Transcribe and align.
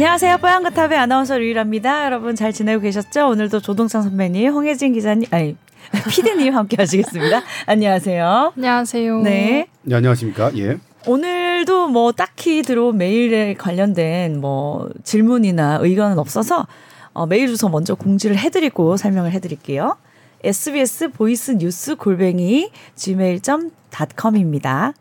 안녕하세요. 0.00 0.38
뽀얀거탑의 0.38 0.96
아나운서 0.96 1.36
류이라입니다. 1.36 2.06
여러분 2.06 2.34
잘 2.34 2.54
지내고 2.54 2.80
계셨죠? 2.80 3.28
오늘도 3.28 3.60
조동찬 3.60 4.00
선배님, 4.02 4.50
홍혜진 4.50 4.94
기자님, 4.94 5.28
아니 5.30 5.58
피디님 6.08 6.54
함께 6.54 6.76
하시겠습니다. 6.78 7.42
안녕하세요. 7.66 8.54
안녕하세요. 8.56 9.20
네. 9.20 9.66
네, 9.82 9.94
안녕하십니까? 9.94 10.52
예. 10.56 10.78
오늘도 11.06 11.88
뭐 11.88 12.12
딱히 12.12 12.62
들어온 12.62 12.96
메일에 12.96 13.52
관련된 13.52 14.40
뭐 14.40 14.88
질문이나 15.04 15.80
의견은 15.82 16.18
없어서 16.18 16.66
어, 17.12 17.26
메일 17.26 17.48
주소 17.48 17.68
먼저 17.68 17.94
공지를 17.94 18.38
해드리고 18.38 18.96
설명을 18.96 19.32
해드릴게요. 19.32 19.98
sbs 20.42 21.10
voice 21.10 21.50
news 21.58 21.96
골뱅이 21.96 22.70
gmail.com입니다. 22.96 24.94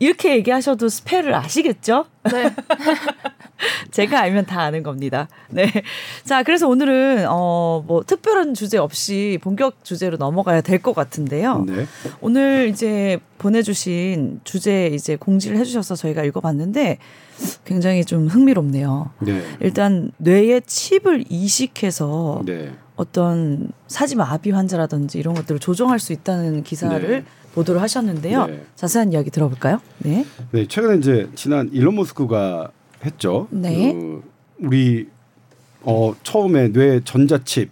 이렇게 0.00 0.34
얘기하셔도 0.34 0.88
스펠을 0.88 1.32
아시겠죠? 1.32 2.06
네. 2.24 2.52
제가 3.90 4.20
알면 4.20 4.46
다 4.46 4.60
아는 4.62 4.82
겁니다. 4.82 5.28
네. 5.50 5.70
자, 6.24 6.42
그래서 6.42 6.68
오늘은 6.68 7.26
어, 7.28 7.84
뭐 7.86 8.02
특별한 8.02 8.54
주제 8.54 8.78
없이 8.78 9.38
본격 9.42 9.84
주제로 9.84 10.16
넘어가야 10.16 10.60
될 10.60 10.82
것 10.82 10.94
같은데요. 10.94 11.64
네. 11.66 11.86
오늘 12.20 12.68
이제 12.68 13.20
보내주신 13.38 14.40
주제 14.42 14.86
이제 14.88 15.14
공지를 15.16 15.56
해주셔서 15.58 15.94
저희가 15.94 16.24
읽어봤는데 16.24 16.98
굉장히 17.64 18.04
좀 18.04 18.26
흥미롭네요. 18.26 19.10
네. 19.20 19.42
일단 19.60 20.10
뇌에 20.18 20.60
칩을 20.66 21.24
이식해서 21.28 22.42
네. 22.46 22.72
어떤 22.96 23.70
사지마비 23.86 24.50
환자라든지 24.50 25.18
이런 25.18 25.34
것들을 25.34 25.60
조정할 25.60 25.98
수 25.98 26.12
있다는 26.12 26.62
기사를 26.62 27.08
네. 27.08 27.24
보도를 27.54 27.80
하셨는데요. 27.82 28.46
네. 28.46 28.64
자세한 28.74 29.12
이야기 29.12 29.30
들어볼까요? 29.30 29.80
네. 29.98 30.24
네, 30.50 30.66
최근에 30.66 30.96
이제 30.98 31.28
지난 31.34 31.68
일론 31.72 31.94
머스크가 31.96 32.70
했죠. 33.04 33.48
네. 33.50 33.92
그 33.92 34.22
우리 34.58 35.08
어 35.82 36.14
처음에 36.22 36.72
뇌 36.72 37.00
전자칩 37.04 37.70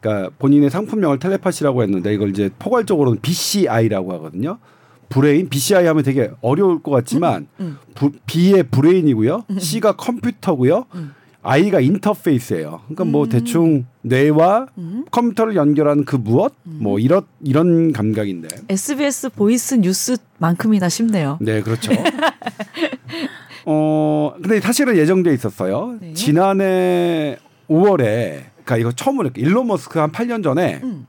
그러니까 0.00 0.30
본인의 0.38 0.70
상품명을 0.70 1.18
텔레파시라고 1.18 1.82
했는데 1.82 2.12
이걸 2.14 2.30
이제 2.30 2.50
포괄적으로는 2.58 3.20
BCI라고 3.20 4.12
하거든요. 4.14 4.58
brain 5.08 5.48
BCI 5.48 5.86
하면 5.86 6.02
되게 6.02 6.30
어려울 6.40 6.82
것 6.82 6.90
같지만 6.90 7.46
음. 7.60 7.78
부, 7.94 8.10
B의 8.26 8.64
brain이고요. 8.64 9.44
C가 9.58 9.92
컴퓨터고요. 9.92 10.86
음. 10.94 11.14
I가 11.46 11.78
인터페이스예요. 11.78 12.80
그러니까 12.86 13.04
뭐 13.04 13.24
음. 13.24 13.28
대충 13.28 13.86
뇌와 14.02 14.66
음. 14.78 15.04
컴퓨터를 15.12 15.54
연결하는 15.54 16.04
그 16.04 16.16
무엇 16.16 16.54
뭐 16.64 16.98
이런 16.98 17.22
이런 17.40 17.92
감각인데. 17.92 18.48
SBS 18.68 19.30
voice 19.30 19.76
news만큼이나 19.76 20.88
쉽네요. 20.88 21.38
네, 21.40 21.62
그렇죠. 21.62 21.92
어, 23.64 24.32
근데 24.42 24.60
사실은 24.60 24.96
예정돼 24.96 25.32
있었어요. 25.34 25.98
네. 26.00 26.14
지난해 26.14 27.38
5월에, 27.68 28.42
그러니까 28.64 28.76
이거 28.78 28.92
처음으로 28.92 29.30
일론 29.36 29.68
머스크 29.68 30.00
한 30.00 30.10
8년 30.10 30.42
전에 30.42 30.80
음. 30.82 31.06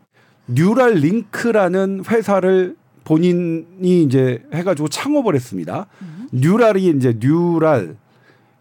뉴럴링크라는 0.48 2.04
회사를 2.08 2.76
본인이 3.04 4.04
이제 4.04 4.44
해가지고 4.54 4.88
창업을 4.90 5.34
했습니다. 5.34 5.88
음. 6.02 6.28
neural이 6.32 6.90
이제 6.90 7.18
neural, 7.20 7.96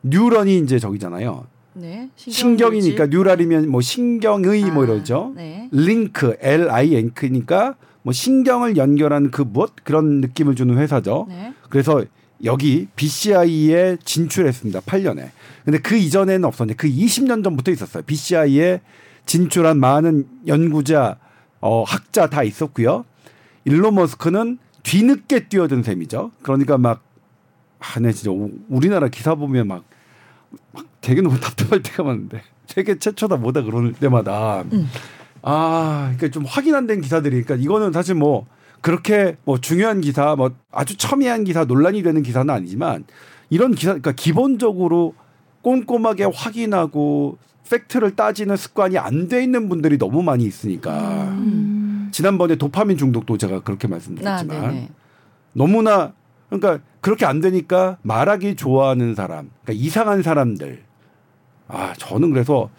뉴런이 0.03 0.59
이제 0.59 0.79
저기잖아요. 0.79 1.45
네. 1.77 2.09
신경이니까 2.17 3.07
neural이면 3.07 3.69
뭐 3.71 3.81
신경의 3.81 4.65
뭐 4.71 4.85
이러죠. 4.85 5.33
네. 5.37 5.69
link, 5.73 6.37
L 6.41 6.71
I 6.71 6.95
N 6.95 7.06
K니까 7.06 7.75
뭐 8.03 8.13
신경을 8.13 8.77
연결하는 8.77 9.31
그 9.31 9.43
무엇 9.43 9.73
그런 9.85 10.21
느낌을 10.21 10.55
주는 10.55 10.77
회사죠. 10.79 11.27
네. 11.29 11.53
그래서 11.69 12.05
여기 12.45 12.87
BCI에 12.97 13.97
진출했습니다. 14.05 14.81
8년에. 14.81 15.31
근데 15.65 15.79
그 15.79 15.97
이전에는 15.97 16.45
없었는데 16.45 16.77
그 16.77 16.89
20년 16.89 17.43
전부터 17.43 17.71
있었어요. 17.73 18.03
BCI에 18.05 18.81
진출한 19.25 19.79
많은 19.81 20.27
연구자, 20.47 21.17
어, 21.61 21.83
학자 21.83 22.29
다 22.29 22.43
있었고요. 22.43 23.05
일론 23.65 23.97
머스크는 23.97 24.59
뒤늦게 24.85 25.49
뛰어든 25.49 25.83
셈이죠. 25.83 26.31
그러니까 26.43 26.79
막, 26.79 27.03
아, 27.81 27.99
네, 27.99 28.13
진짜 28.13 28.31
우- 28.31 28.53
우리나라 28.69 29.09
기사 29.09 29.35
보면 29.35 29.67
막, 29.67 29.83
막 30.73 30.85
되게 31.01 31.21
너무 31.23 31.39
답답할 31.41 31.83
때가 31.83 32.03
많은데. 32.03 32.43
세계 32.67 32.99
최초다 32.99 33.37
뭐다 33.37 33.63
그럴 33.63 33.93
때마다. 33.93 34.63
음. 34.73 34.89
아, 35.43 36.13
그러니까 36.17 36.29
좀 36.31 36.45
확인 36.45 36.75
안 36.75 36.87
된 36.87 37.01
기사들이, 37.01 37.43
그러니까 37.43 37.63
이거는 37.63 37.93
사실 37.93 38.15
뭐 38.15 38.47
그렇게 38.81 39.37
뭐 39.45 39.59
중요한 39.61 40.01
기사, 40.01 40.35
뭐 40.37 40.51
아주 40.73 40.97
첨예한 40.97 41.45
기사, 41.45 41.65
논란이 41.65 42.03
되는 42.03 42.23
기사는 42.23 42.53
아니지만 42.53 43.05
이런 43.51 43.73
기사, 43.75 43.91
그러니까 43.93 44.13
기본적으로 44.13 45.15
꼼꼼하게 45.63 46.25
확인하고 46.35 47.39
팩트를 47.71 48.15
따지는 48.17 48.57
습관이 48.57 48.99
안 48.99 49.29
돼 49.29 49.43
있는 49.43 49.69
분들이 49.69 49.99
너무 49.99 50.23
많이 50.23 50.45
있으니까 50.45 51.25
음. 51.31 52.09
지난번에 52.13 52.57
도파민 52.57 52.97
중독도 52.97 53.37
제가 53.39 53.61
그렇게 53.61 53.87
아, 53.89 53.91
말씀드렸지만 53.91 54.61
네네. 54.61 54.89
너무나 55.53 56.13
그러니까 56.49 56.81
그렇게 57.01 57.25
안 57.27 57.41
되니까 57.41 57.99
말하기 58.03 58.57
좋아하는 58.57 59.15
사람, 59.15 59.51
그러니까 59.65 59.85
이상한 59.85 60.23
사람들. 60.23 60.83
아 61.69 61.93
저는 61.99 62.31
그래서 62.31 62.71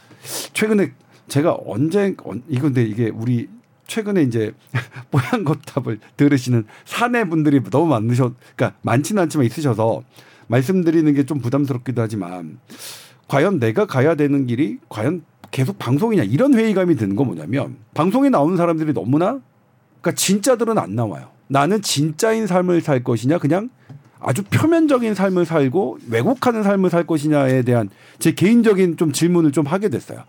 최근에 0.53 0.93
제가 1.27 1.57
언제 1.65 2.15
언- 2.23 2.43
이건데 2.47 2.83
이게 2.83 3.09
우리 3.09 3.49
최근에 3.87 4.21
이제 4.23 4.53
뽀얀 5.11 5.43
거탑을 5.43 5.99
들으시는 6.17 6.65
사내 6.85 7.25
분들이 7.25 7.61
너무 7.63 7.87
많으셔, 7.87 8.33
그러니까 8.55 8.77
많지는 8.81 9.23
않지만 9.23 9.45
있으셔서 9.45 10.03
말씀드리는 10.47 11.13
게 11.13 11.23
좀 11.25 11.39
부담스럽기도 11.39 12.01
하지만 12.01 12.59
과연 13.27 13.59
내가 13.59 13.85
가야 13.85 14.15
되는 14.15 14.45
길이 14.45 14.79
과연 14.87 15.23
계속 15.51 15.77
방송이냐 15.77 16.23
이런 16.23 16.53
회의감이 16.53 16.95
드는 16.95 17.15
거 17.17 17.25
뭐냐면 17.25 17.77
방송에 17.93 18.29
나오는 18.29 18.55
사람들이 18.55 18.93
너무나 18.93 19.39
그러니까 20.01 20.11
진짜들은 20.15 20.77
안 20.77 20.95
나와요. 20.95 21.29
나는 21.47 21.81
진짜인 21.81 22.47
삶을 22.47 22.81
살 22.81 23.03
것이냐 23.03 23.37
그냥 23.37 23.69
아주 24.19 24.43
표면적인 24.43 25.13
삶을 25.13 25.45
살고 25.45 25.99
왜곡하는 26.09 26.63
삶을 26.63 26.89
살 26.89 27.05
것이냐에 27.05 27.61
대한 27.61 27.89
제 28.19 28.31
개인적인 28.31 28.97
좀 28.97 29.11
질문을 29.11 29.51
좀 29.51 29.65
하게 29.65 29.89
됐어요. 29.89 30.23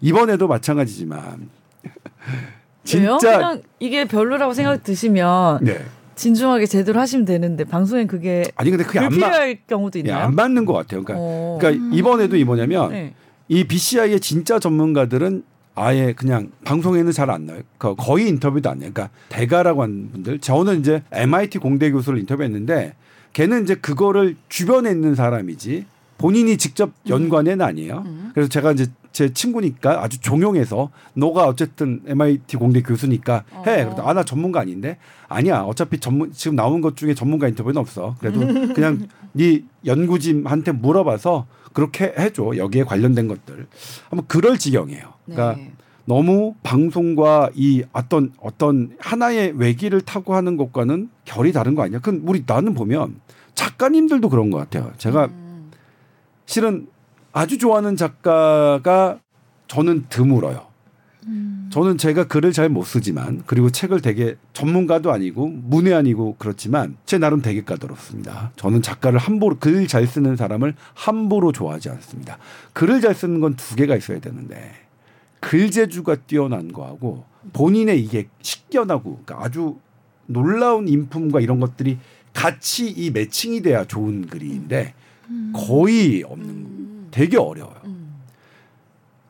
이번에도 0.00 0.48
마찬가지지만? 0.48 1.48
진짜 2.84 3.18
그냥 3.18 3.62
이게 3.80 4.06
별로라고 4.06 4.54
생각 4.54 4.82
드시면 4.82 5.64
네 5.64 5.84
진중하게 6.18 6.66
제대로 6.66 7.00
하시면 7.00 7.24
되는데 7.24 7.64
방송엔 7.64 8.08
그게 8.08 8.44
아니 8.56 8.70
근데 8.70 8.84
그게 8.84 8.98
안, 8.98 9.04
맞, 9.04 9.10
불필요할 9.10 9.58
경우도 9.66 9.98
예, 9.98 10.00
있나요? 10.00 10.24
안 10.24 10.34
맞는 10.34 10.64
것 10.64 10.72
같아요. 10.72 11.04
그러니까, 11.04 11.14
어. 11.16 11.58
그러니까 11.60 11.86
이번에도 11.94 12.36
이 12.36 12.44
뭐냐면 12.44 12.90
네. 12.90 13.14
이 13.46 13.64
BCI의 13.64 14.20
진짜 14.20 14.58
전문가들은 14.58 15.44
아예 15.78 16.12
그냥 16.12 16.50
방송에는 16.64 17.12
잘 17.12 17.30
안 17.30 17.46
나와요. 17.46 17.62
거- 17.78 17.94
거의 17.94 18.28
인터뷰도 18.28 18.68
안 18.70 18.82
해요. 18.82 18.90
그러니까 18.92 19.14
대가라고 19.28 19.82
하는 19.82 20.10
분들. 20.12 20.38
저는 20.40 20.80
이제 20.80 21.02
MIT 21.12 21.58
공대 21.58 21.90
교수를 21.90 22.18
인터뷰했는데 22.20 22.94
걔는 23.32 23.62
이제 23.64 23.74
그거를 23.74 24.36
주변에 24.48 24.90
있는 24.90 25.14
사람이지 25.14 25.84
본인이 26.18 26.56
직접 26.56 26.90
연관에는 27.08 27.64
아니에요. 27.64 28.02
음. 28.06 28.30
그래서 28.34 28.48
제가 28.48 28.72
이제 28.72 28.86
제 29.12 29.32
친구니까 29.32 30.02
아주 30.02 30.20
종용해서 30.20 30.90
너가 31.14 31.46
어쨌든 31.46 32.00
MIT 32.06 32.56
공대 32.56 32.82
교수니까 32.82 33.44
해. 33.66 33.82
어. 33.82 33.84
그래서 33.90 34.02
아나 34.02 34.22
전문가 34.24 34.60
아닌데 34.60 34.98
아니야. 35.28 35.60
어차피 35.62 35.98
전문 35.98 36.32
지금 36.32 36.56
나온 36.56 36.80
것 36.80 36.96
중에 36.96 37.14
전문가 37.14 37.46
인터뷰는 37.48 37.76
없어. 37.80 38.16
그래도 38.20 38.40
그냥 38.74 39.06
네 39.32 39.62
연구진한테 39.86 40.72
물어봐서 40.72 41.46
그렇게 41.72 42.14
해줘. 42.18 42.56
여기에 42.56 42.84
관련된 42.84 43.28
것들. 43.28 43.66
한번 44.08 44.26
그럴 44.26 44.58
지경이에요. 44.58 45.14
그러니까 45.26 45.56
네. 45.56 45.72
너무 46.04 46.54
방송과 46.62 47.50
이 47.54 47.84
어떤 47.92 48.32
어떤 48.40 48.96
하나의 48.98 49.52
외기를 49.56 50.00
타고 50.00 50.34
하는 50.34 50.56
것과는 50.56 51.10
결이 51.24 51.52
다른 51.52 51.74
거 51.74 51.82
아니야? 51.82 51.98
그 51.98 52.20
우리 52.24 52.44
나는 52.46 52.74
보면 52.74 53.20
작가님들도 53.54 54.28
그런 54.28 54.50
것 54.50 54.58
같아요. 54.58 54.92
제가 54.96 55.26
음. 55.26 55.70
실은 56.46 56.88
아주 57.32 57.58
좋아하는 57.58 57.96
작가가 57.96 59.18
저는 59.66 60.06
드물어요. 60.08 60.67
음. 61.28 61.68
저는 61.70 61.98
제가 61.98 62.24
글을 62.26 62.52
잘 62.52 62.68
못 62.68 62.84
쓰지만 62.84 63.42
그리고 63.46 63.70
책을 63.70 64.00
되게 64.00 64.36
전문가도 64.54 65.12
아니고 65.12 65.46
문외한이고 65.48 66.36
그렇지만 66.38 66.96
제 67.06 67.18
나름 67.18 67.42
되게 67.42 67.62
까다롭습니다. 67.64 68.52
저는 68.56 68.82
작가를 68.82 69.18
함부로 69.18 69.56
글 69.58 69.86
잘 69.86 70.06
쓰는 70.06 70.36
사람을 70.36 70.74
함부로 70.94 71.52
좋아하지 71.52 71.90
않습니다. 71.90 72.38
글을 72.72 73.00
잘 73.00 73.14
쓰는 73.14 73.40
건 73.40 73.54
두 73.56 73.76
개가 73.76 73.96
있어야 73.96 74.18
되는데 74.20 74.72
글 75.40 75.70
재주가 75.70 76.16
뛰어난 76.16 76.72
거하고 76.72 77.24
본인의 77.52 78.02
이게 78.02 78.28
식견하고 78.42 79.22
그러니까 79.24 79.44
아주 79.46 79.76
놀라운 80.26 80.88
인품과 80.88 81.40
이런 81.40 81.60
것들이 81.60 81.98
같이 82.34 82.90
이 82.90 83.10
매칭이 83.10 83.62
돼야 83.62 83.84
좋은 83.84 84.26
글인데 84.26 84.94
거의 85.54 86.22
없는 86.24 86.48
음. 86.48 87.08
되게 87.10 87.36
어려워요. 87.38 87.80
음. 87.84 88.14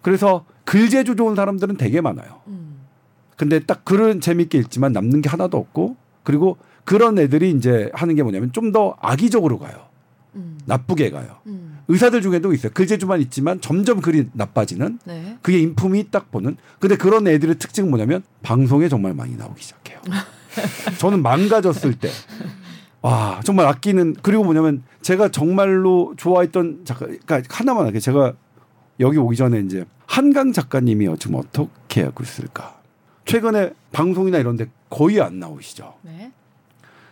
그래서 0.03 0.45
글재주 0.69 1.17
좋은 1.17 1.35
사람들은 1.35 1.79
되게 1.79 2.03
많아요. 2.03 2.43
음. 2.49 2.81
근데 3.39 3.59
딱 3.61 3.87
글은 3.87 4.21
재밌게 4.21 4.59
읽지만 4.59 4.93
남는 4.93 5.23
게 5.23 5.31
하나도 5.31 5.57
없고 5.57 5.97
그리고 6.25 6.59
그런 6.85 7.19
애들이 7.19 7.51
이제 7.53 7.91
하는 7.95 8.15
게 8.15 8.23
뭐냐면 8.23 8.53
좀 8.53 8.71
더 8.71 8.95
악의적으로 9.01 9.59
가요. 9.59 9.87
음. 10.35 10.59
나쁘게 10.67 11.11
가요. 11.11 11.39
음. 11.47 11.79
의사들 11.89 12.21
중에도 12.21 12.53
있어요. 12.53 12.71
글재주만 12.75 13.23
있지만 13.23 13.63
점점 13.63 14.03
글이 14.03 14.29
나빠지는 14.35 14.99
네. 15.07 15.39
그게 15.41 15.59
인품이 15.59 16.11
딱 16.11 16.31
보는. 16.31 16.59
근데 16.81 16.99
그런 16.99 17.27
애들의 17.27 17.57
특징은 17.59 17.89
뭐냐면 17.89 18.23
방송에 18.43 18.91
정말 18.91 19.15
많이 19.15 19.39
나오기 19.39 19.63
시작해요. 19.63 20.01
저는 21.01 21.23
망가졌을 21.23 21.95
때. 21.99 22.11
와, 23.01 23.41
정말 23.43 23.67
아끼는 23.69 24.17
그리고 24.21 24.45
뭐냐면 24.45 24.83
제가 25.01 25.31
정말로 25.31 26.13
좋아했던 26.19 26.81
작가 26.85 27.07
그러니까 27.07 27.43
하나만 27.49 27.87
할게요. 27.87 28.01
제가 28.01 28.35
여기 29.01 29.19
오기 29.19 29.37
전에 29.37 29.61
이제 29.61 29.85
한강 30.07 30.53
작가님이 30.53 31.09
지금 31.19 31.37
어떻게 31.37 32.03
하고 32.03 32.23
있을까? 32.23 32.79
최근에 33.25 33.73
방송이나 33.93 34.39
이런 34.39 34.57
데 34.57 34.67
거의 34.89 35.21
안 35.21 35.39
나오시죠. 35.39 35.95
네. 36.03 36.33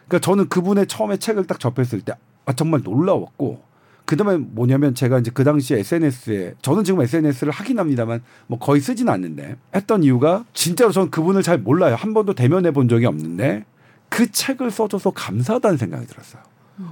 그러니까 0.08 0.24
저는 0.24 0.48
그분의 0.48 0.86
처음에 0.86 1.18
책을 1.18 1.46
딱 1.46 1.60
접했을 1.60 2.00
때 2.00 2.14
아, 2.46 2.52
정말 2.52 2.80
놀라웠고 2.82 3.62
그다음에 4.06 4.36
뭐냐면 4.36 4.94
제가 4.94 5.18
이제 5.18 5.30
그 5.34 5.42
당시에 5.42 5.80
SNS에 5.80 6.54
저는 6.62 6.84
지금 6.84 7.02
SNS를 7.02 7.52
하긴 7.52 7.78
합니다만 7.78 8.22
뭐 8.46 8.58
거의 8.58 8.80
쓰진 8.80 9.08
않는데 9.08 9.56
했던 9.74 10.04
이유가 10.04 10.44
진짜로 10.54 10.92
저는 10.92 11.10
그분을 11.10 11.42
잘 11.42 11.58
몰라요. 11.58 11.96
한 11.96 12.14
번도 12.14 12.34
대면해 12.34 12.70
본 12.70 12.88
적이 12.88 13.06
없는데 13.06 13.64
그 14.08 14.30
책을 14.30 14.70
써줘서 14.70 15.10
감사하다는 15.10 15.76
생각이 15.76 16.06
들었어요. 16.06 16.42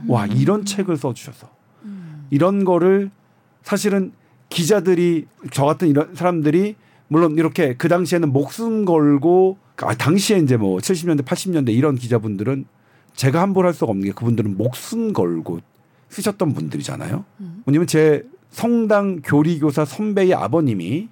와 0.08 0.26
이런 0.26 0.64
책을 0.64 0.96
써주셔서 0.96 1.48
이런 2.30 2.64
거를 2.64 3.10
사실은 3.62 4.12
기자들이 4.54 5.26
저 5.50 5.64
같은 5.64 5.88
이런 5.88 6.14
사람들이 6.14 6.76
물론 7.08 7.36
이렇게 7.36 7.74
그 7.74 7.88
당시에는 7.88 8.32
목숨 8.32 8.84
걸고 8.84 9.58
아 9.78 9.94
당시에 9.94 10.38
이제 10.38 10.56
뭐 10.56 10.78
70년대 10.78 11.24
80년대 11.24 11.74
이런 11.74 11.96
기자분들은 11.96 12.64
제가 13.14 13.42
함부로 13.42 13.66
할 13.66 13.74
수가 13.74 13.90
없는 13.90 14.06
게 14.06 14.12
그분들은 14.12 14.56
목숨 14.56 15.12
걸고 15.12 15.58
쓰셨던 16.08 16.54
분들이잖아요. 16.54 17.24
왜냐면 17.66 17.86
제 17.88 18.24
성당 18.50 19.20
교리교사 19.22 19.84
선배의 19.84 20.34
아버님이 20.34 21.08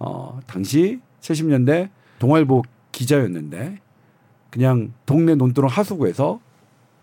어 0.00 0.40
당시 0.48 0.98
70년대 1.20 1.90
동아일보 2.18 2.64
기자였는데 2.90 3.78
그냥 4.50 4.92
동네 5.06 5.36
논두렁 5.36 5.70
하수구에서 5.70 6.40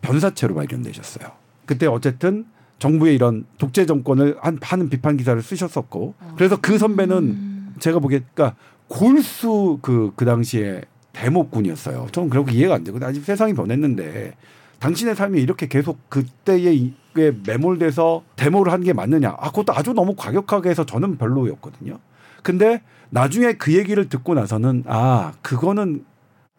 변사체로 0.01 0.53
발견되셨어요. 0.53 1.31
그때 1.65 1.85
어쨌든 1.85 2.45
정부의 2.79 3.15
이런 3.15 3.45
독재 3.57 3.85
정권을 3.85 4.38
한, 4.41 4.59
하는 4.62 4.89
비판 4.89 5.18
기사를 5.18 5.41
쓰셨었고 5.41 6.13
그래서 6.35 6.57
그 6.62 6.77
선배는 6.77 7.74
제가 7.79 8.00
보기에 8.00 8.21
그러니까 8.33 8.57
골수 8.88 9.79
그, 9.81 10.12
그 10.15 10.25
당시에 10.25 10.81
대목군이었어요. 11.13 12.07
저는 12.12 12.29
그렇게 12.29 12.53
이해가 12.53 12.75
안 12.75 12.83
되고 12.83 13.00
아직 13.03 13.24
세상이 13.24 13.53
변했는데 13.53 14.35
당신의 14.79 15.15
삶이 15.15 15.41
이렇게 15.41 15.68
계속 15.68 15.97
이게 16.56 17.33
매몰돼서 17.47 18.24
데모를 18.35 18.71
한 18.71 18.83
게 18.83 18.94
맞느냐? 18.94 19.35
아, 19.39 19.50
그것도 19.50 19.73
아주 19.73 19.94
너무 19.94 20.15
과격하게 20.15 20.69
해서 20.69 20.85
저는 20.85 21.18
별로였거든요. 21.18 21.97
근데 22.44 22.81
나중에 23.09 23.53
그 23.53 23.73
얘기를 23.75 24.07
듣고 24.07 24.35
나서는 24.35 24.83
아, 24.85 25.33
그거는 25.41 26.06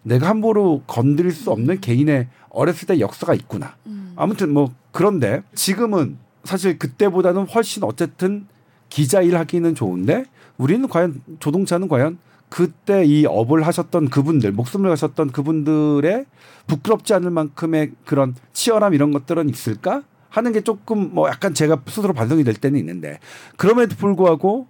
내가 0.02 0.28
함부로 0.28 0.82
건드릴 0.86 1.30
수 1.30 1.50
없는 1.52 1.80
개인의 1.80 2.28
어렸을 2.50 2.86
때 2.86 3.00
역사가 3.00 3.34
있구나. 3.34 3.76
아무튼 4.16 4.52
뭐 4.52 4.72
그런데 4.90 5.42
지금은 5.54 6.18
사실 6.44 6.78
그때보다는 6.78 7.46
훨씬 7.46 7.82
어쨌든 7.84 8.46
기자 8.88 9.20
일 9.20 9.36
하기는 9.36 9.74
좋은데 9.74 10.24
우리는 10.56 10.88
과연 10.88 11.22
조동차는 11.40 11.88
과연 11.88 12.18
그때 12.48 13.04
이 13.04 13.26
업을 13.26 13.66
하셨던 13.66 14.08
그분들 14.08 14.52
목숨을 14.52 14.88
가셨던 14.90 15.30
그분들의 15.32 16.24
부끄럽지 16.66 17.14
않을 17.14 17.30
만큼의 17.30 17.92
그런 18.04 18.34
치열함 18.52 18.94
이런 18.94 19.12
것들은 19.12 19.48
있을까 19.50 20.02
하는 20.30 20.52
게 20.52 20.60
조금 20.62 21.14
뭐 21.14 21.28
약간 21.28 21.54
제가 21.54 21.82
스스로 21.86 22.12
반성이 22.12 22.44
될 22.44 22.54
때는 22.54 22.78
있는데 22.80 23.18
그럼에도 23.56 23.96
불구하고 23.96 24.66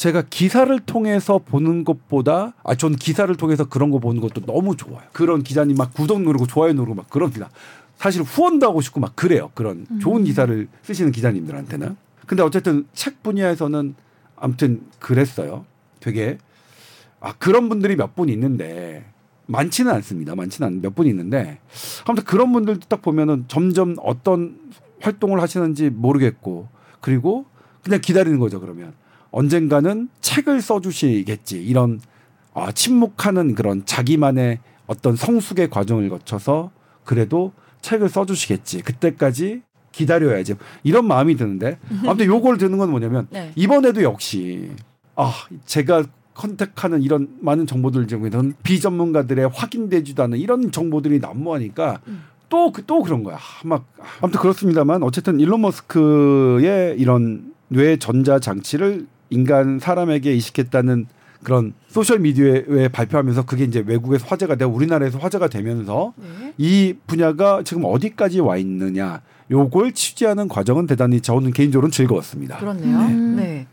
제가 0.00 0.22
기사를 0.30 0.78
통해서 0.80 1.36
보는 1.36 1.84
것보다 1.84 2.54
아 2.64 2.74
전 2.74 2.96
기사를 2.96 3.34
통해서 3.36 3.68
그런 3.68 3.90
거 3.90 3.98
보는 3.98 4.22
것도 4.22 4.46
너무 4.46 4.74
좋아요. 4.74 5.02
그런 5.12 5.42
기자님 5.42 5.76
막 5.76 5.92
구독 5.92 6.22
누르고 6.22 6.46
좋아요 6.46 6.72
누르고 6.72 6.94
막 6.94 7.10
그럽니다. 7.10 7.50
사실 7.96 8.22
후원도 8.22 8.66
하고 8.66 8.80
싶고 8.80 8.98
막 8.98 9.14
그래요. 9.14 9.50
그런 9.54 9.84
좋은 10.00 10.24
기사를 10.24 10.68
쓰시는 10.80 11.12
기자님들한테는. 11.12 11.96
근데 12.26 12.42
어쨌든 12.42 12.86
책 12.94 13.22
분야에서는 13.22 13.94
아무튼 14.36 14.80
그랬어요. 15.00 15.66
되게 16.00 16.38
아 17.20 17.34
그런 17.38 17.68
분들이 17.68 17.94
몇 17.96 18.14
분 18.14 18.30
있는데 18.30 19.04
많지는 19.48 19.92
않습니다. 19.92 20.34
많지는 20.34 20.66
않 20.66 20.80
몇분 20.80 21.08
있는데 21.08 21.58
아무튼 22.06 22.24
그런 22.24 22.52
분들도 22.54 22.86
딱 22.88 23.02
보면은 23.02 23.44
점점 23.48 23.96
어떤 24.00 24.58
활동을 25.02 25.42
하시는지 25.42 25.90
모르겠고 25.90 26.68
그리고 27.02 27.44
그냥 27.82 28.00
기다리는 28.00 28.38
거죠. 28.38 28.60
그러면 28.60 28.94
언젠가는 29.30 30.08
책을 30.20 30.60
써주시겠지 30.60 31.62
이런 31.62 32.00
아, 32.54 32.72
침묵하는 32.72 33.54
그런 33.54 33.84
자기만의 33.84 34.58
어떤 34.86 35.16
성숙의 35.16 35.70
과정을 35.70 36.08
거쳐서 36.08 36.70
그래도 37.04 37.52
책을 37.80 38.08
써주시겠지 38.08 38.82
그때까지 38.82 39.62
기다려야지 39.92 40.54
이런 40.82 41.06
마음이 41.06 41.36
드는데 41.36 41.78
아무튼 42.06 42.26
요걸 42.26 42.58
드는 42.58 42.78
건 42.78 42.90
뭐냐면 42.90 43.26
네. 43.30 43.52
이번에도 43.56 44.02
역시 44.02 44.70
아 45.16 45.32
제가 45.64 46.04
컨택하는 46.34 47.02
이런 47.02 47.28
많은 47.40 47.66
정보들 47.66 48.06
중에는 48.06 48.54
비전문가들의 48.62 49.48
확인되지도 49.48 50.22
않은 50.24 50.38
이런 50.38 50.70
정보들이 50.70 51.18
난무하니까 51.18 52.00
또그 52.48 52.84
또 52.86 53.02
그런 53.02 53.22
거야. 53.22 53.36
아, 53.36 53.38
막 53.64 53.86
아무튼 54.20 54.40
그렇습니다만 54.40 55.02
어쨌든 55.02 55.40
일론 55.40 55.62
머스크의 55.62 56.98
이런 56.98 57.52
뇌 57.68 57.96
전자 57.96 58.38
장치를 58.38 59.06
인간 59.30 59.78
사람에게 59.78 60.34
이식했다는 60.34 61.06
그런 61.42 61.72
소셜 61.88 62.18
미디어에 62.18 62.88
발표하면서 62.88 63.46
그게 63.46 63.64
이제 63.64 63.82
외국에서 63.86 64.26
화제가 64.26 64.56
되고 64.56 64.72
우리나라에서 64.72 65.18
화제가 65.18 65.48
되면서 65.48 66.12
네. 66.16 66.54
이 66.58 66.94
분야가 67.06 67.62
지금 67.62 67.84
어디까지 67.86 68.40
와 68.40 68.56
있느냐 68.58 69.22
요걸 69.50 69.92
취재하는 69.92 70.48
과정은 70.48 70.86
대단히 70.86 71.20
저는 71.20 71.52
개인적으로는 71.52 71.90
즐거웠습니다. 71.90 72.58
그렇네요. 72.58 72.98
음. 72.98 73.36
네. 73.36 73.66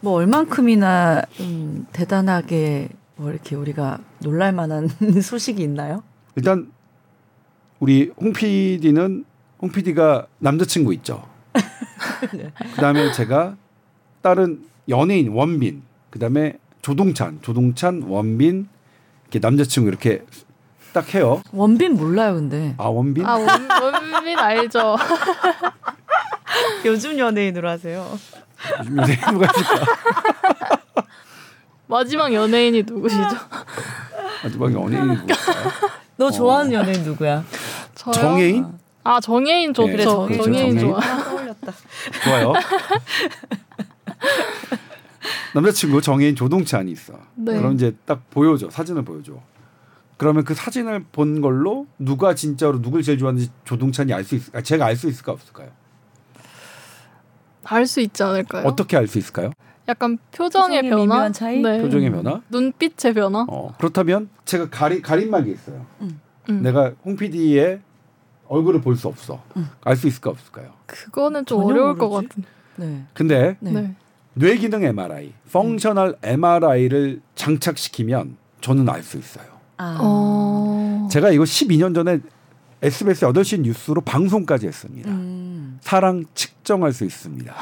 뭐 0.00 0.14
얼만큼이나 0.14 1.22
음, 1.40 1.86
대단하게 1.92 2.88
뭐 3.16 3.30
이렇게 3.30 3.54
우리가 3.56 3.98
놀랄 4.20 4.52
만한 4.52 4.88
소식이 5.20 5.62
있나요? 5.62 6.02
일단 6.36 6.70
우리 7.80 8.10
홍 8.16 8.32
PD는 8.32 9.24
홍 9.60 9.70
PD가 9.70 10.26
남자친구 10.38 10.94
있죠. 10.94 11.22
그다음에 12.76 13.12
제가 13.12 13.56
다른 14.22 14.69
연예인 14.88 15.28
원빈, 15.28 15.82
그다음에 16.10 16.54
조동찬, 16.82 17.40
조동찬, 17.42 18.04
원빈 18.08 18.68
이렇게 19.24 19.38
남자친구 19.38 19.88
이렇게 19.88 20.24
딱 20.92 21.14
해요. 21.14 21.42
원빈 21.52 21.94
몰라요, 21.94 22.34
근데 22.34 22.74
아 22.78 22.88
원빈? 22.88 23.24
아 23.24 23.34
원, 23.36 23.48
원빈 23.48 24.38
알죠. 24.38 24.96
요즘 26.84 27.18
연예인으로 27.18 27.68
하세요. 27.68 28.18
요즘 28.80 28.98
요새 28.98 29.16
누가 29.30 29.46
있을까? 29.46 29.84
마지막 31.86 32.32
연예인이 32.32 32.82
누구시죠? 32.84 33.22
마지막 34.42 34.72
연예인이 34.72 35.06
누굴까요? 35.16 35.70
너 36.16 36.30
좋아하는 36.30 36.72
연예인 36.72 37.02
누구야? 37.04 37.44
저요? 37.94 38.12
정혜인? 38.14 38.66
아 39.04 39.20
정혜인 39.20 39.72
좋죠. 39.74 39.96
네, 39.96 40.02
정혜인, 40.04 40.42
정혜인, 40.42 40.78
정혜인. 40.78 40.78
좋아. 40.80 40.98
아, 40.98 41.24
떠올렸다. 41.24 41.72
좋아요. 42.24 42.52
남자친구 45.54 46.00
정혜인 46.00 46.36
조동찬이 46.36 46.90
있어. 46.92 47.14
네. 47.34 47.56
그럼 47.56 47.74
이제 47.74 47.94
딱 48.04 48.28
보여줘 48.30 48.70
사진을 48.70 49.02
보여줘. 49.04 49.32
그러면 50.16 50.44
그 50.44 50.54
사진을 50.54 51.04
본 51.12 51.40
걸로 51.40 51.86
누가 51.98 52.34
진짜로 52.34 52.80
누굴 52.82 53.02
제일 53.02 53.18
좋아하는지 53.18 53.50
조동찬이 53.64 54.12
알 54.12 54.22
수 54.22 54.34
있, 54.36 54.54
아, 54.54 54.60
제가 54.60 54.84
알 54.86 54.96
수 54.96 55.08
있을까 55.08 55.32
없을까요? 55.32 55.70
알 57.64 57.86
수 57.86 58.00
있지 58.00 58.22
않을까요? 58.22 58.66
어떻게 58.66 58.96
알 58.96 59.06
수 59.06 59.18
있을까요? 59.18 59.50
약간 59.88 60.18
표정의 60.32 60.82
표정의 60.82 61.06
변화, 61.08 61.32
차이? 61.32 61.60
네. 61.62 61.80
표정의 61.80 62.10
변화. 62.10 62.40
눈빛의 62.50 63.14
변화. 63.14 63.44
어, 63.48 63.74
그렇다면 63.78 64.28
제가 64.44 64.68
가리 64.70 65.00
가림막이 65.02 65.50
있어요. 65.50 65.84
음. 66.02 66.20
내가 66.62 66.92
홍 67.04 67.16
PD의 67.16 67.80
얼굴을 68.46 68.80
볼 68.82 68.96
수 68.96 69.08
없어. 69.08 69.42
음. 69.56 69.68
알수 69.84 70.06
있을까 70.06 70.30
없을까요? 70.30 70.72
그거는 70.86 71.46
좀 71.46 71.62
어려울 71.64 71.96
것 71.96 72.08
모르지. 72.08 72.28
같은. 72.28 72.44
네. 72.76 73.04
근데 73.14 73.56
네. 73.60 73.94
네. 74.34 74.46
뇌기능 74.46 74.82
MRI, 74.84 75.32
펑셔널 75.52 76.16
MRI를 76.22 77.20
장착시키면 77.34 78.36
저는 78.60 78.88
알 78.88 79.02
수 79.02 79.18
있어요. 79.18 79.46
아. 79.76 79.98
어. 80.00 81.08
제가 81.10 81.30
이거 81.30 81.44
12년 81.44 81.94
전에 81.94 82.20
SBS 82.82 83.26
8시 83.26 83.60
뉴스로 83.60 84.00
방송까지 84.00 84.66
했습니다. 84.66 85.10
음. 85.10 85.78
사랑 85.82 86.24
측정할 86.34 86.92
수 86.92 87.04
있습니다. 87.04 87.54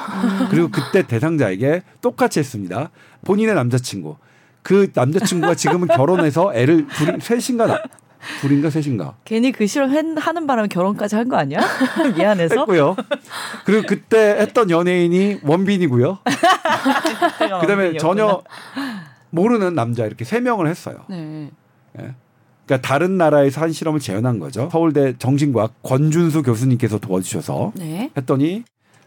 그리고 0.50 0.68
그때 0.70 1.06
대상자에게 1.06 1.82
똑같이 2.00 2.38
했습니다. 2.38 2.90
본인의 3.24 3.54
남자친구. 3.54 4.16
그 4.62 4.90
남자친구가 4.94 5.54
지금은 5.54 5.88
결혼해서 5.88 6.52
애를 6.54 6.86
둘이 6.88 7.20
셋인가 7.20 7.66
나- 7.66 7.82
둘인가 8.40 8.70
셋인가 8.70 9.14
괜히 9.24 9.52
그 9.52 9.66
실험 9.66 9.90
했- 9.90 10.04
하는 10.16 10.46
바람에 10.46 10.68
결혼까지 10.68 11.16
한 11.16 11.28
거 11.28 11.36
아니야? 11.36 11.60
미안해서. 12.16 12.60
했고요. 12.60 12.96
그리고 13.64 13.86
그때 13.86 14.36
했던 14.40 14.70
연예인이 14.70 15.40
원빈이고요. 15.42 16.18
그다음에 17.60 17.96
전혀 17.98 18.42
모르는 19.30 19.74
남자 19.74 20.04
이렇게 20.06 20.24
세 20.24 20.40
명을 20.40 20.66
했어요. 20.68 21.04
네. 21.08 21.50
그러니까 21.94 22.86
다른 22.86 23.16
나라에서 23.16 23.60
한 23.62 23.72
실험을 23.72 24.00
재현한 24.00 24.38
거죠. 24.38 24.68
서울대 24.70 25.14
정신과학 25.18 25.82
권준수 25.82 26.42
교수님께서 26.42 26.98
도와주셔서 26.98 27.72
네. 27.76 28.10
했더니 28.16 28.64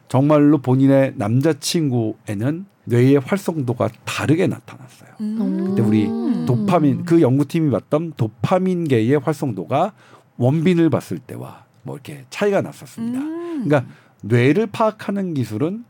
정말로 0.08 0.58
본인의 0.60 1.14
남자친구에는 1.16 2.66
뇌의 2.86 3.20
활성도가 3.20 3.90
다르게 4.06 4.48
나타났어요. 4.48 5.10
음. 5.22 5.66
그때 5.70 5.82
우리 5.82 6.08
도파민 6.46 7.06
그 7.06 7.22
연구팀이 7.22 7.70
봤던 7.72 8.14
도파민계의 8.18 9.20
활성도가 9.20 9.94
원빈을 10.38 10.90
봤을 10.90 11.20
때와 11.20 11.66
뭐 11.84 11.96
이렇게 11.96 12.26
차이가 12.30 12.62
났었습니다. 12.62 13.20
음. 13.20 13.64
그러니까 13.66 13.92
뇌를 14.24 14.68
파악하는 14.68 15.34
기술은 15.34 15.84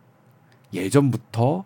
예전부터 0.73 1.65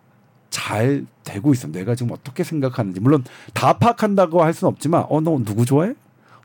잘 0.50 1.04
되고 1.24 1.52
있어. 1.52 1.68
뇌가 1.68 1.94
지금 1.94 2.12
어떻게 2.12 2.44
생각하는지 2.44 3.00
물론 3.00 3.24
다 3.52 3.74
파악한다고 3.78 4.42
할 4.42 4.52
수는 4.54 4.70
없지만 4.72 5.04
어 5.08 5.20
너 5.20 5.38
누구 5.44 5.64
좋아해? 5.64 5.94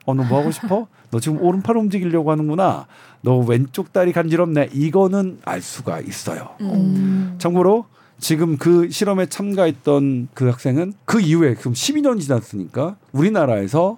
어 0.05 0.13
너 0.13 0.23
뭐 0.27 0.39
하고 0.39 0.51
싶어? 0.51 0.87
너 1.11 1.19
지금 1.19 1.41
오른팔 1.41 1.77
움직이려고 1.77 2.31
하는구나. 2.31 2.87
너 3.21 3.37
왼쪽 3.37 3.93
다리 3.93 4.11
간지럽네. 4.11 4.69
이거는 4.73 5.39
알 5.45 5.61
수가 5.61 5.99
있어요. 5.99 6.49
음. 6.61 7.35
참고로 7.37 7.85
지금 8.21 8.57
그 8.57 8.89
실험에 8.89 9.25
참가했던 9.25 10.29
그 10.35 10.45
학생은 10.45 10.93
그 11.05 11.19
이후에 11.19 11.55
그럼 11.55 11.73
12년 11.73 12.21
지났으니까 12.21 12.95
우리나라에서 13.11 13.97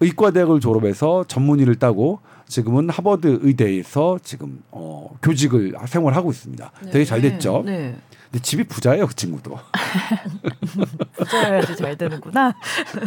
의과대학을 0.00 0.60
졸업해서 0.60 1.24
전문의를 1.28 1.76
따고 1.76 2.18
지금은 2.48 2.90
하버드 2.90 3.38
의대에서 3.42 4.18
지금 4.24 4.60
어 4.72 5.16
교직을 5.22 5.74
생활하고 5.86 6.32
있습니다. 6.32 6.72
되게 6.90 7.04
잘 7.04 7.22
됐죠. 7.22 7.62
네. 7.64 7.96
근데 8.30 8.42
집이 8.42 8.64
부자예요, 8.64 9.06
그 9.06 9.14
친구도. 9.14 9.58
부자여야지 11.16 11.76
잘 11.76 11.96
되는구나. 11.96 12.52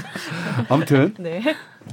아무튼 0.69 1.13
네. 1.19 1.41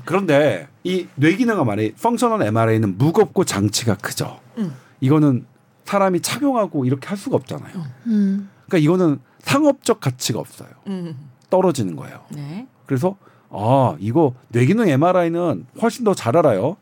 그런데 0.05 0.69
이 0.85 1.09
뇌기능 1.17 1.59
MRI, 1.59 1.93
펑셔널 2.01 2.43
MRI는 2.43 2.99
무겁고 2.99 3.45
장치가 3.45 3.97
크죠. 3.97 4.39
음. 4.59 4.75
이거는 5.01 5.45
사람이 5.91 6.21
착용하고 6.21 6.85
이렇게 6.85 7.09
할 7.09 7.17
수가 7.17 7.35
없잖아요. 7.35 7.75
음. 8.07 8.49
그러니까 8.71 8.79
이거는 8.79 9.19
상업적 9.41 10.01
가치가 10.01 10.39
없어요. 10.39 10.69
음. 10.87 11.17
떨어지는 11.51 11.97
거예요. 11.97 12.21
네. 12.31 12.67
그래서 12.87 13.17
아 13.51 13.97
이거 13.99 14.35
뇌기능 14.49 14.89
MRI는 14.89 15.67
훨씬 15.83 16.05
더 16.05 16.15
잘 16.15 16.37
알아요. 16.37 16.77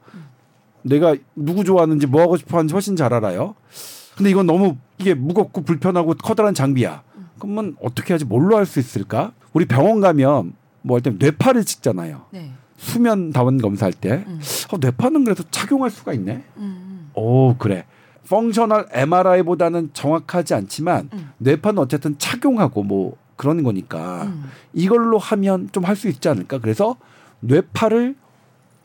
내가 0.83 1.16
누구 1.35 1.64
좋아하는지 1.64 2.07
뭐 2.07 2.21
하고 2.23 2.37
싶어하는지 2.37 2.73
훨씬 2.73 2.95
잘 2.95 3.12
알아요. 3.14 3.54
근데 4.16 4.30
이건 4.30 4.47
너무 4.47 4.76
이게 4.99 5.14
무겁고 5.14 5.62
불편하고 5.62 6.14
커다란 6.23 6.54
장비야. 6.54 7.02
그러면 7.38 7.76
어떻게 7.83 8.12
하지? 8.12 8.25
뭘로 8.25 8.57
할 8.57 8.66
수 8.66 8.78
있을까? 8.80 9.33
우리 9.52 9.64
병원 9.64 10.00
가면 10.00 10.52
뭐 10.83 10.97
할 10.99 11.02
때 11.02 11.11
뇌파를 11.18 11.64
찍잖아요. 11.64 12.26
네. 12.33 12.52
수면 12.76 13.30
다원 13.33 13.59
검사할 13.59 13.92
때 13.92 14.25
음. 14.26 14.40
어, 14.73 14.76
뇌파는 14.78 15.25
그래도 15.25 15.42
착용할 15.50 15.90
수가 15.90 16.12
있네. 16.12 16.45
음. 16.59 17.11
오 17.14 17.57
그래. 17.57 17.87
펑셔널 18.28 18.88
MRI보다는 18.90 19.90
정확하지 19.92 20.54
않지만 20.54 21.08
음. 21.12 21.30
뇌파는 21.38 21.78
어쨌든 21.78 22.18
착용하고 22.18 22.82
뭐 22.82 23.16
그런 23.37 23.62
거니까 23.62 24.25
음. 24.25 24.44
이걸로 24.73 25.18
하면 25.18 25.68
좀 25.73 25.85
할 25.85 25.97
수 25.97 26.08
있지 26.08 26.28
않을까. 26.28 26.58
그래서 26.58 26.97
뇌파를 27.40 28.16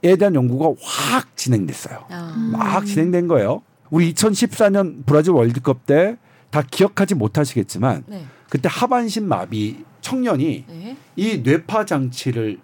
에 0.06 0.16
대한 0.18 0.36
연구가 0.36 0.76
확 0.82 1.36
진행됐어요. 1.38 2.06
아. 2.10 2.36
막 2.52 2.86
진행된 2.86 3.28
거예요. 3.30 3.62
우리 3.90 4.14
2014년 4.14 5.06
브라질 5.06 5.32
월드컵 5.34 5.86
때 5.86 6.18
다 6.54 6.62
기억하지 6.62 7.16
못하시겠지만 7.16 8.04
네. 8.06 8.26
그때 8.48 8.70
하반신 8.72 9.28
마비 9.28 9.84
청년이 10.02 10.66
네. 10.68 10.98
이 11.16 11.40
뇌파 11.40 11.86
장치를 11.86 12.60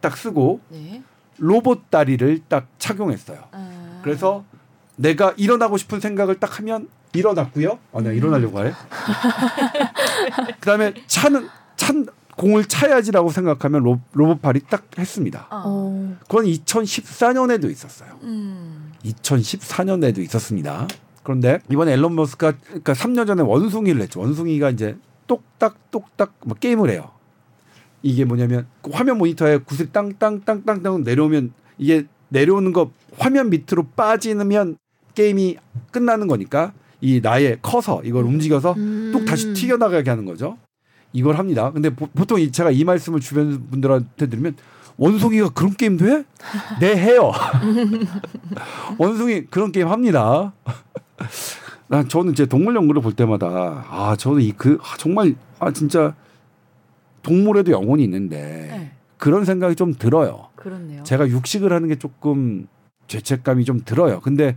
딱 0.00 0.16
쓰고 0.16 0.58
네. 0.70 1.04
로봇 1.38 1.88
다리를 1.88 2.40
딱 2.48 2.66
착용했어요. 2.80 3.38
아. 3.52 4.00
그래서 4.02 4.44
내가 4.96 5.34
일어나고 5.36 5.76
싶은 5.76 6.00
생각을 6.00 6.40
딱 6.40 6.58
하면 6.58 6.88
일어났고요. 7.12 7.78
아, 7.92 8.00
내가 8.00 8.12
일어나려고 8.12 8.58
하래. 8.58 8.72
그다음에 10.60 10.94
차는 11.06 11.48
찬 11.76 12.06
공을 12.36 12.66
차야지라고 12.66 13.30
생각하면 13.30 13.82
로, 13.82 14.00
로봇 14.12 14.42
팔이 14.42 14.60
딱 14.68 14.86
했습니다. 14.98 15.46
아. 15.50 15.62
어. 15.64 16.16
그건 16.28 16.44
2014년에도 16.44 17.70
있었어요. 17.70 18.18
음. 18.22 18.92
2014년에도 19.04 20.18
있었습니다. 20.18 20.86
그런데 21.22 21.60
이번에 21.70 21.92
앨런 21.92 22.14
머스크가 22.14 22.52
그러니까 22.66 22.92
3년 22.92 23.26
전에 23.26 23.42
원숭이를 23.42 24.02
했죠. 24.02 24.20
원숭이가 24.20 24.70
이제 24.70 24.96
똑딱 25.26 25.90
똑딱 25.90 26.34
막 26.44 26.60
게임을 26.60 26.90
해요. 26.90 27.10
이게 28.02 28.24
뭐냐면 28.24 28.66
그 28.82 28.90
화면 28.92 29.18
모니터에 29.18 29.58
구슬 29.58 29.90
땅땅땅땅땅 29.90 31.02
내려오면 31.02 31.52
이게 31.78 32.06
내려오는 32.28 32.72
거 32.72 32.92
화면 33.18 33.50
밑으로 33.50 33.88
빠지면 33.96 34.78
게임이 35.20 35.56
끝나는 35.90 36.28
거니까 36.28 36.72
이 37.00 37.20
나의 37.20 37.58
커서 37.62 38.00
이걸 38.04 38.24
움직여서 38.24 38.74
음. 38.76 39.10
뚝 39.12 39.24
다시 39.24 39.52
튀겨나가게 39.52 40.08
하는 40.08 40.24
거죠. 40.24 40.56
이걸 41.12 41.36
합니다. 41.38 41.72
근데 41.72 41.90
보, 41.90 42.06
보통 42.06 42.38
이- 42.40 42.52
제가 42.52 42.70
이 42.70 42.84
말씀을 42.84 43.18
주변 43.20 43.68
분들한테 43.70 44.26
드리면 44.28 44.54
원숭이가 44.98 45.48
그런 45.50 45.72
게임도 45.74 46.06
해? 46.06 46.24
네 46.80 46.96
해요. 46.96 47.32
원숭이 48.98 49.44
그런 49.46 49.72
게임 49.72 49.88
합니다. 49.88 50.52
난 51.88 52.08
저는 52.08 52.34
제 52.34 52.46
동물 52.46 52.74
연구를 52.74 53.00
볼 53.02 53.12
때마다 53.12 53.84
아 53.88 54.16
저는 54.18 54.42
이그 54.42 54.78
정말 54.98 55.34
아 55.58 55.70
진짜 55.72 56.14
동물에도 57.22 57.72
영혼이 57.72 58.02
있는데 58.04 58.36
네. 58.70 58.92
그런 59.16 59.44
생각이 59.44 59.76
좀 59.76 59.94
들어요. 59.94 60.48
그렇네요. 60.56 61.02
제가 61.04 61.28
육식을 61.28 61.72
하는 61.72 61.88
게 61.88 61.96
조금 61.96 62.66
죄책감이 63.06 63.64
좀 63.64 63.80
들어요. 63.84 64.20
근데 64.20 64.56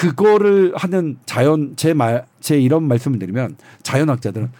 그거를 0.00 0.72
하는 0.76 1.18
자연 1.26 1.74
제 1.76 1.92
말 1.94 2.24
제 2.40 2.58
이런 2.58 2.84
말씀을 2.84 3.18
드리면 3.18 3.56
자연학자들은 3.82 4.50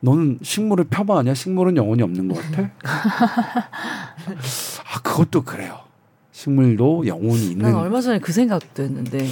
너는 0.00 0.38
식물을 0.42 0.84
폄하하냐? 0.84 1.34
식물은 1.34 1.76
영혼이 1.76 2.02
없는 2.02 2.28
것 2.28 2.40
같아. 2.40 2.70
아 4.92 5.00
그것도 5.02 5.42
그래요. 5.42 5.80
식물도 6.32 7.06
영혼이 7.06 7.50
있는. 7.52 7.64
난 7.64 7.74
얼마 7.76 8.00
전에 8.00 8.18
그 8.18 8.32
생각도 8.32 8.82
했는데 8.82 9.26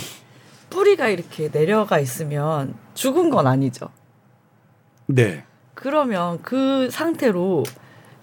뿌리가 0.71 1.09
이렇게 1.09 1.51
내려가 1.51 1.99
있으면 1.99 2.75
죽은 2.95 3.31
건 3.31 3.47
아니죠. 3.47 3.89
네. 5.07 5.45
그러면 5.75 6.41
그 6.43 6.89
상태로 6.91 7.65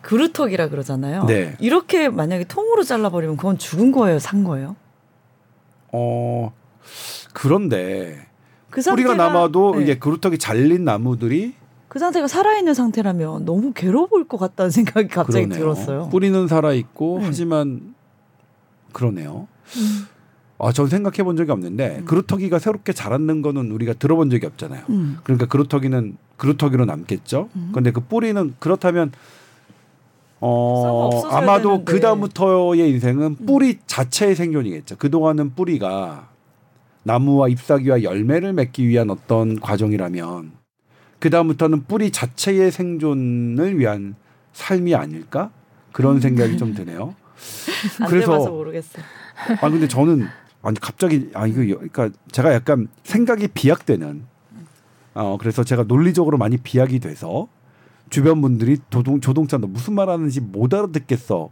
그루터기라 0.02 0.70
그러잖아요. 0.70 1.26
네. 1.26 1.56
이렇게 1.60 2.10
만약에 2.10 2.46
통으로 2.46 2.84
잘라버리면 2.84 3.38
그건 3.38 3.58
죽은 3.58 3.92
거예요, 3.92 4.18
산 4.20 4.44
거예요? 4.44 4.76
어 5.92 6.52
그런데 7.34 8.28
그 8.70 8.82
뿌리가 8.82 9.16
남아도 9.16 9.76
네. 9.76 9.84
이게 9.84 10.00
그루터기 10.00 10.38
잘린 10.38 10.84
나무들이 10.86 11.54
그 11.88 11.98
상태가 11.98 12.28
살아있는 12.28 12.74
상태라면 12.74 13.46
너무 13.46 13.74
괴로울 13.74 14.28
것 14.28 14.38
같다는 14.38 14.70
생각이 14.70 15.08
갑자기 15.08 15.46
그러네요. 15.46 15.60
들었어요. 15.60 16.10
뿌리는 16.10 16.48
살아 16.48 16.74
있고 16.74 17.18
네. 17.20 17.26
하지만 17.26 17.96
그러네요. 18.94 19.48
음. 19.78 20.06
아, 20.62 20.72
전 20.74 20.88
생각해 20.88 21.24
본 21.24 21.38
적이 21.38 21.52
없는데 21.52 22.00
음. 22.00 22.06
그루터기가 22.06 22.60
새롭게 22.60 22.94
자라는 22.94 23.42
거는 23.42 23.72
우리가 23.72 23.94
들어본 23.94 24.30
적이 24.30 24.46
없잖아요. 24.48 24.84
음. 24.90 25.18
그러니까 25.24 25.48
그루터기는 25.48 26.18
그루터기로 26.38 26.86
남겠죠. 26.86 27.50
음. 27.56 27.72
근데 27.74 27.92
그 27.92 28.02
뿌리는 28.02 28.54
그렇다면 28.60 29.12
어 30.42 31.28
아마도. 31.30 31.84
그 31.84 32.00
다음부터의 32.00 32.90
인생은 32.90 33.38
음. 33.40 33.46
뿌리 33.46 33.80
자체의 33.88 34.36
생존이겠죠. 34.36 34.96
그 34.98 35.10
동안은 35.10 35.56
뿌리가 35.56 36.29
나무와 37.04 37.48
잎사귀와 37.50 38.04
열매를 38.04 38.54
맺기 38.54 38.88
위한 38.88 39.10
어떤 39.10 39.60
과정이라면 39.60 40.52
그 41.20 41.30
다음부터는 41.30 41.86
뿌리 41.86 42.12
자체의 42.12 42.72
생존을 42.72 43.78
위한 43.80 44.16
삶이 44.54 44.96
아닐까 44.96 45.52
그런 45.92 46.20
생각이 46.20 46.58
좀 46.58 46.74
드네요. 46.74 47.16
안 48.02 48.08
그래서- 48.08 48.50
모르겠어요. 48.50 49.04
아 49.62 49.70
근데 49.70 49.88
저는 49.88 50.28
아니 50.62 50.80
갑자기 50.80 51.30
아 51.34 51.48
이거 51.48 51.62
여- 51.70 51.76
그러니까 51.76 52.10
제가 52.32 52.54
약간 52.54 52.88
생각이 53.04 53.48
비약되는 53.50 54.24
어 55.16 55.38
그래서 55.40 55.64
제가 55.64 55.84
논리적으로 55.84 56.38
많이 56.38 56.58
비약이 56.58 57.00
돼서 57.00 57.48
주변 58.10 58.42
분들이 58.42 58.78
조동 58.90 59.22
조동차 59.22 59.58
너 59.58 59.68
무슨 59.68 59.94
말하는지 59.94 60.42
못 60.42 60.74
알아듣겠어. 60.74 61.50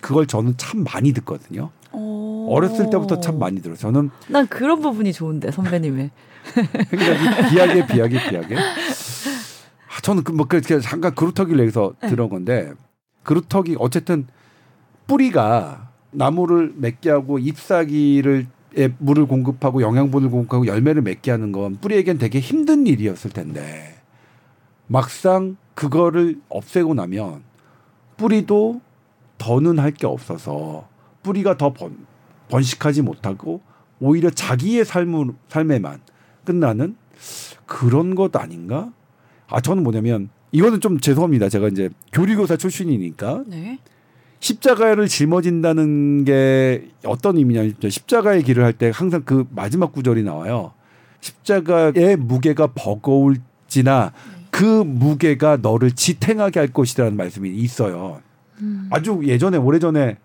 그걸 0.00 0.26
저는 0.26 0.54
참 0.56 0.84
많이 0.84 1.12
듣거든요. 1.14 1.70
어렸을 1.92 2.90
때부터 2.90 3.20
참 3.20 3.38
많이 3.38 3.60
들어요. 3.60 3.76
저는 3.76 4.10
난 4.28 4.46
그런 4.46 4.80
부분이 4.80 5.12
좋은데 5.12 5.50
선배님의. 5.50 6.10
그러니까 6.90 7.48
이 7.48 7.50
비약에 7.50 7.86
비약에 7.86 8.28
비약에. 8.30 8.56
아, 8.56 10.00
저는 10.02 10.24
그뭐 10.24 10.46
그렇게 10.46 10.80
잠깐 10.80 11.14
그루터기를 11.14 11.60
여기서 11.60 11.94
네. 12.02 12.08
들은 12.08 12.28
건데 12.28 12.72
그루터기 13.22 13.76
어쨌든 13.78 14.26
뿌리가 15.06 15.90
나무를 16.12 16.72
맺게 16.76 17.10
하고 17.10 17.38
잎사귀를 17.38 18.46
에 18.76 18.88
물을 18.98 19.26
공급하고 19.26 19.82
영양분을 19.82 20.30
공급하고 20.30 20.66
열매를 20.68 21.02
맺게 21.02 21.32
하는 21.32 21.50
건 21.50 21.78
뿌리에겐 21.80 22.18
되게 22.18 22.38
힘든 22.38 22.86
일이었을 22.86 23.32
텐데 23.32 23.96
막상 24.86 25.56
그거를 25.74 26.40
없애고 26.48 26.94
나면 26.94 27.42
뿌리도 28.16 28.80
더는 29.38 29.80
할 29.80 29.90
게 29.92 30.06
없어서 30.06 30.86
뿌리가 31.22 31.56
더 31.56 31.72
번, 31.72 32.06
번식하지 32.48 33.02
못하고 33.02 33.60
오히려 34.00 34.30
자기의 34.30 34.84
삶을, 34.84 35.32
삶에만 35.48 36.00
끝나는 36.44 36.96
그런 37.66 38.14
것 38.14 38.34
아닌가? 38.36 38.92
아 39.48 39.60
저는 39.60 39.82
뭐냐면 39.82 40.30
이거는 40.52 40.80
좀 40.80 40.98
죄송합니다. 40.98 41.48
제가 41.48 41.68
이제 41.68 41.90
교리교사 42.12 42.56
출신이니까 42.56 43.44
네. 43.46 43.78
십자가를 44.40 45.06
짊어진다는 45.06 46.24
게 46.24 46.88
어떤 47.04 47.36
의미냐면 47.36 47.74
십자가의 47.80 48.42
길을 48.42 48.64
할 48.64 48.72
때 48.72 48.90
항상 48.92 49.22
그 49.24 49.46
마지막 49.50 49.92
구절이 49.92 50.22
나와요. 50.22 50.72
십자가의 51.20 52.16
무게가 52.16 52.68
버거울지나 52.68 54.12
그 54.50 54.64
무게가 54.64 55.58
너를 55.58 55.92
지탱하게 55.92 56.58
할 56.58 56.68
것이라는 56.68 57.16
말씀이 57.16 57.50
있어요. 57.50 58.22
음. 58.60 58.88
아주 58.90 59.20
예전에 59.24 59.58
오래전에 59.58 60.16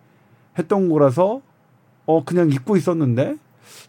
했던 0.58 0.90
거라서 0.90 1.42
어 2.06 2.24
그냥 2.24 2.52
잊고 2.52 2.78
있었는데 2.78 3.36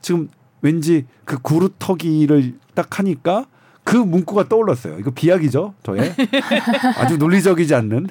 지금 0.01 0.29
왠지 0.63 1.07
그 1.25 1.39
구루터기를 1.41 2.55
딱 2.75 2.99
하니까 2.99 3.47
그 3.85 3.97
문구가 3.97 4.49
떠올랐어요. 4.49 4.99
이거 4.99 5.11
비약이죠, 5.13 5.75
저의 5.85 6.13
아주 6.99 7.19
논리적이지 7.19 7.75
않는 7.75 8.09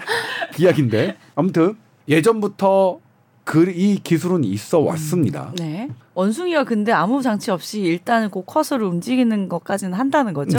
비약인데 0.54 1.18
아무튼 1.36 1.76
예전부터 2.08 3.00
그 3.46 3.72
이 3.72 4.00
기술은 4.04 4.44
있어 4.44 4.80
왔습니다. 4.80 5.54
네. 5.58 5.88
원숭이가 6.16 6.64
근데 6.64 6.92
아무 6.92 7.22
장치 7.22 7.52
없이 7.52 7.82
일단은 7.82 8.32
그 8.32 8.44
커서를 8.44 8.88
움직이는 8.88 9.48
것까지는 9.48 9.94
한다는 9.94 10.34
거죠. 10.34 10.58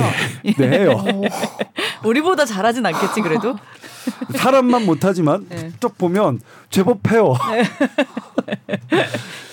네. 0.56 0.86
어. 0.86 1.04
우리보다 2.06 2.44
잘하진 2.44 2.86
않겠지 2.86 3.20
그래도. 3.20 3.56
사람만 4.36 4.86
못하지만 4.86 5.46
네. 5.48 5.70
쭉 5.80 5.96
보면 5.98 6.40
제법 6.70 7.10
해요. 7.10 7.34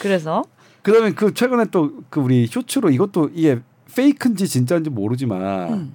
그래서 0.02 0.44
그다음에 0.82 1.12
그 1.14 1.34
최근에 1.34 1.66
또 1.66 1.92
그 2.10 2.20
우리 2.20 2.46
쇼츠로 2.48 2.90
이것도 2.92 3.32
이게 3.34 3.60
페이크인지 3.96 4.48
진짜인지 4.48 4.90
모르지만 4.90 5.74
음. 5.74 5.94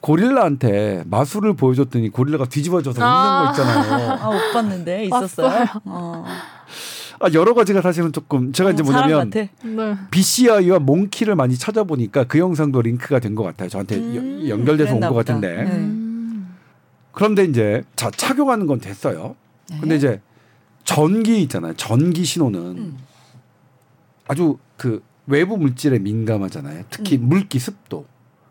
고릴라한테 0.00 1.04
마술을 1.06 1.54
보여줬더니 1.56 2.10
고릴라가 2.10 2.44
뒤집어져서 2.46 3.00
아. 3.02 3.40
웃는 3.42 3.44
거 3.44 3.50
있잖아요. 3.84 4.10
아 4.20 4.30
못 4.30 4.52
봤는데 4.52 5.04
있었어요. 5.06 5.64
어. 5.84 6.24
아, 7.18 7.28
여러 7.32 7.54
가지가 7.54 7.80
사실은 7.80 8.12
조금 8.12 8.52
제가 8.52 8.70
이제 8.72 8.82
어, 8.82 8.84
뭐냐면. 8.84 9.30
네. 9.30 9.50
BCI와 10.10 10.78
몽키를 10.80 11.34
많이 11.34 11.56
찾아보니까 11.56 12.24
그 12.24 12.38
영상도 12.38 12.82
링크가 12.82 13.20
된 13.20 13.34
것 13.34 13.42
같아요. 13.44 13.68
저한테 13.70 13.96
음, 13.96 14.42
여- 14.44 14.50
연결돼서 14.50 14.94
온 14.94 15.00
것. 15.00 15.14
같은데. 15.14 15.64
네. 15.64 16.05
음. 17.16 17.18
그런데 17.18 17.44
이제 17.44 17.82
자 17.96 18.10
착용하는 18.10 18.66
건 18.66 18.78
됐어요. 18.78 19.36
네. 19.70 19.80
근데 19.80 19.96
이제 19.96 20.20
전기 20.84 21.42
있잖아요. 21.42 21.74
전기 21.74 22.24
신호는 22.24 22.60
음. 22.60 22.98
아주 24.28 24.58
그 24.76 25.02
외부 25.26 25.56
물질에 25.56 25.98
민감하잖아요. 25.98 26.84
특히 26.90 27.16
음. 27.16 27.28
물기, 27.28 27.58
습도, 27.58 28.06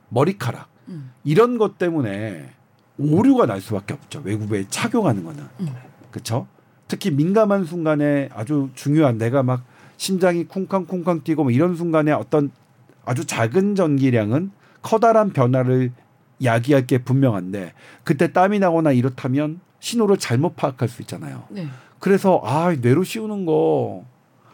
머리카락 0.09 0.67
음. 0.89 1.11
이런 1.23 1.57
것 1.57 1.77
때문에 1.77 2.49
오류가 2.97 3.45
날 3.45 3.61
수밖에 3.61 3.93
없죠. 3.93 4.21
외부에 4.23 4.65
착용하는 4.69 5.23
거는 5.23 5.43
음. 5.61 5.67
그렇죠. 6.11 6.47
특히 6.87 7.11
민감한 7.11 7.65
순간에 7.65 8.29
아주 8.33 8.69
중요한 8.73 9.17
내가 9.17 9.43
막 9.43 9.63
심장이 9.97 10.45
쿵쾅쿵쾅 10.45 11.23
뛰고 11.23 11.43
뭐 11.43 11.51
이런 11.51 11.75
순간에 11.75 12.11
어떤 12.11 12.51
아주 13.05 13.25
작은 13.25 13.75
전기량은 13.75 14.51
커다란 14.81 15.31
변화를 15.31 15.91
야기할 16.43 16.85
게 16.87 16.97
분명한데 16.99 17.73
그때 18.03 18.31
땀이 18.31 18.59
나거나 18.59 18.91
이렇다면 18.91 19.59
신호를 19.79 20.17
잘못 20.17 20.55
파악할 20.55 20.87
수 20.89 21.01
있잖아요. 21.03 21.43
네. 21.49 21.67
그래서 21.99 22.41
아 22.43 22.73
뇌로 22.79 23.03
씌우는 23.03 23.45
거 23.45 24.03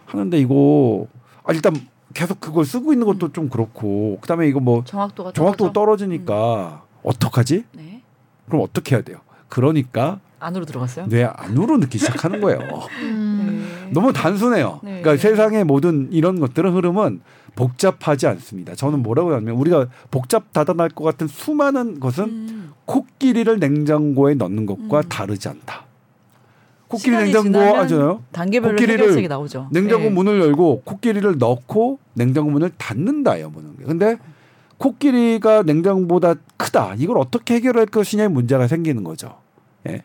하는데 0.06 0.38
이거 0.38 1.08
아 1.44 1.54
일단 1.54 1.74
계속 2.14 2.40
그걸 2.40 2.66
쓰고 2.66 2.92
있는 2.94 3.08
것도 3.08 3.32
좀 3.32 3.50
그렇고 3.50 4.18
그다음에 4.22 4.48
이거 4.48 4.60
뭐 4.60 4.84
정확도가 4.84 5.32
정확도가 5.32 5.72
떨어져. 5.74 6.06
떨어지니까 6.06 6.84
어떡하지? 7.04 7.66
네. 7.74 8.02
그럼 8.48 8.62
어떻게 8.64 8.96
해야 8.96 9.04
돼요? 9.04 9.18
그러니까 9.48 10.20
안으로 10.40 10.66
들어갔어요. 10.66 11.08
뇌 11.08 11.24
안으로 11.24 11.78
넣기 11.78 11.98
시작하는 11.98 12.42
거예요. 12.42 12.60
음. 13.02 13.86
네. 13.86 13.92
너무 13.94 14.12
단순해요. 14.12 14.80
네. 14.84 15.02
그러니까 15.02 15.18
세상의 15.22 15.64
모든 15.64 16.10
이런 16.12 16.40
것들은 16.40 16.74
흐름은 16.74 17.22
복잡하지 17.56 18.28
않습니다. 18.28 18.76
저는 18.76 19.04
뭐라고 19.04 19.32
하냐면 19.32 19.56
우리가 19.56 19.88
복잡 20.10 20.54
다단할 20.54 20.90
것 20.90 21.04
같은 21.04 21.28
수많은 21.28 22.00
것은 22.00 22.24
음. 22.24 22.74
코끼리를 22.86 23.60
냉장고에 23.60 24.36
넣는 24.36 24.66
것과 24.66 25.00
음. 25.00 25.10
다르지 25.10 25.50
않다. 25.50 25.86
코끼리 26.88 27.16
냉장고 27.16 27.60
하잖아요. 27.60 28.22
단계별로 28.32 28.74
코끼리를 28.74 29.28
나오죠. 29.28 29.70
냉장고 29.72 30.06
네. 30.06 30.10
문을 30.10 30.42
열고 30.42 30.82
코끼리를 30.84 31.38
넣고 31.38 32.00
냉장고 32.14 32.52
문을 32.52 32.72
닫는다요, 32.78 33.50
보는 33.52 33.78
게. 33.78 33.86
근데 33.86 34.18
코끼리가 34.78 35.64
냉장고보다 35.64 36.36
크다. 36.58 36.96
이걸 36.98 37.18
어떻게 37.18 37.56
해결할 37.56 37.86
것이냐의 37.86 38.30
문제가 38.30 38.68
생기는 38.68 39.04
거죠. 39.04 39.38
예. 39.88 40.04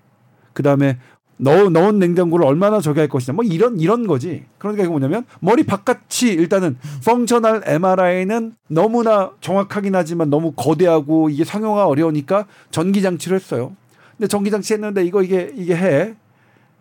그다음에 0.53 0.99
넣, 1.39 1.69
넣은 1.69 1.99
냉장고를 1.99 2.47
얼마나 2.47 2.81
저기 2.81 3.01
할 3.01 3.09
것이냐. 3.09 3.35
뭐 3.35 3.45
이런 3.45 3.79
이런 3.79 4.07
거지. 4.07 4.45
그러니까 4.59 4.85
이게 4.85 4.91
뭐냐면 4.91 5.25
머리 5.41 5.65
바깥이 5.65 6.33
일단은 6.33 6.79
펑셔널 7.05 7.63
MRI는 7.67 8.55
너무나 8.69 9.33
정확하긴 9.41 9.95
하지만 9.95 10.31
너무 10.31 10.53
거대하고 10.53 11.31
이게 11.31 11.45
상용화 11.45 11.87
어려우니까 11.87 12.47
전기 12.71 13.03
장치를 13.03 13.37
했어요. 13.37 13.77
근데 14.17 14.29
전기 14.29 14.51
장치 14.51 14.73
했는데 14.73 15.05
이거 15.05 15.23
이게 15.23 15.53
이게 15.55 15.77
해. 15.77 16.15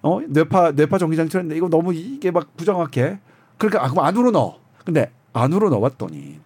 어 0.02 0.22
뇌파 0.28 0.72
뇌파 0.72 0.98
전기 1.00 1.18
장치를 1.18 1.42
했는데 1.42 1.58
이거 1.58 1.68
너무 1.68 1.94
이게 1.94 2.32
막 2.32 2.56
부정확해. 2.56 3.20
그러니까 3.58 3.84
아 3.84 3.90
그럼 3.90 4.06
안으로 4.06 4.32
넣어. 4.32 4.60
근데 4.86 5.12
안으로 5.34 5.70
넣었더니 5.70 6.40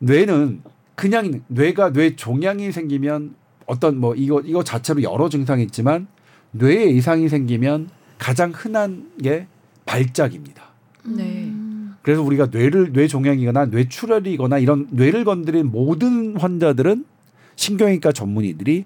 뇌는 0.00 0.62
그냥 0.96 1.42
뇌가 1.48 1.92
뇌 1.92 2.16
종양이 2.16 2.72
생기면 2.72 3.34
어떤 3.66 3.98
뭐 3.98 4.14
이거 4.14 4.40
이거 4.40 4.64
자체로 4.64 5.02
여러 5.02 5.28
증상이 5.28 5.62
있지만 5.64 6.06
뇌에 6.54 6.84
이상이 6.84 7.28
생기면 7.28 7.90
가장 8.18 8.52
흔한 8.54 9.10
게 9.22 9.46
발작입니다. 9.86 10.62
네. 11.04 11.44
음. 11.44 11.96
그래서 12.02 12.22
우리가 12.22 12.48
뇌를 12.50 12.92
뇌 12.92 13.08
종양이거나 13.08 13.66
뇌출혈이거나 13.66 14.58
이런 14.58 14.86
뇌를 14.90 15.24
건드린 15.24 15.70
모든 15.70 16.36
환자들은 16.36 17.04
신경외과 17.56 18.12
전문의들이 18.12 18.84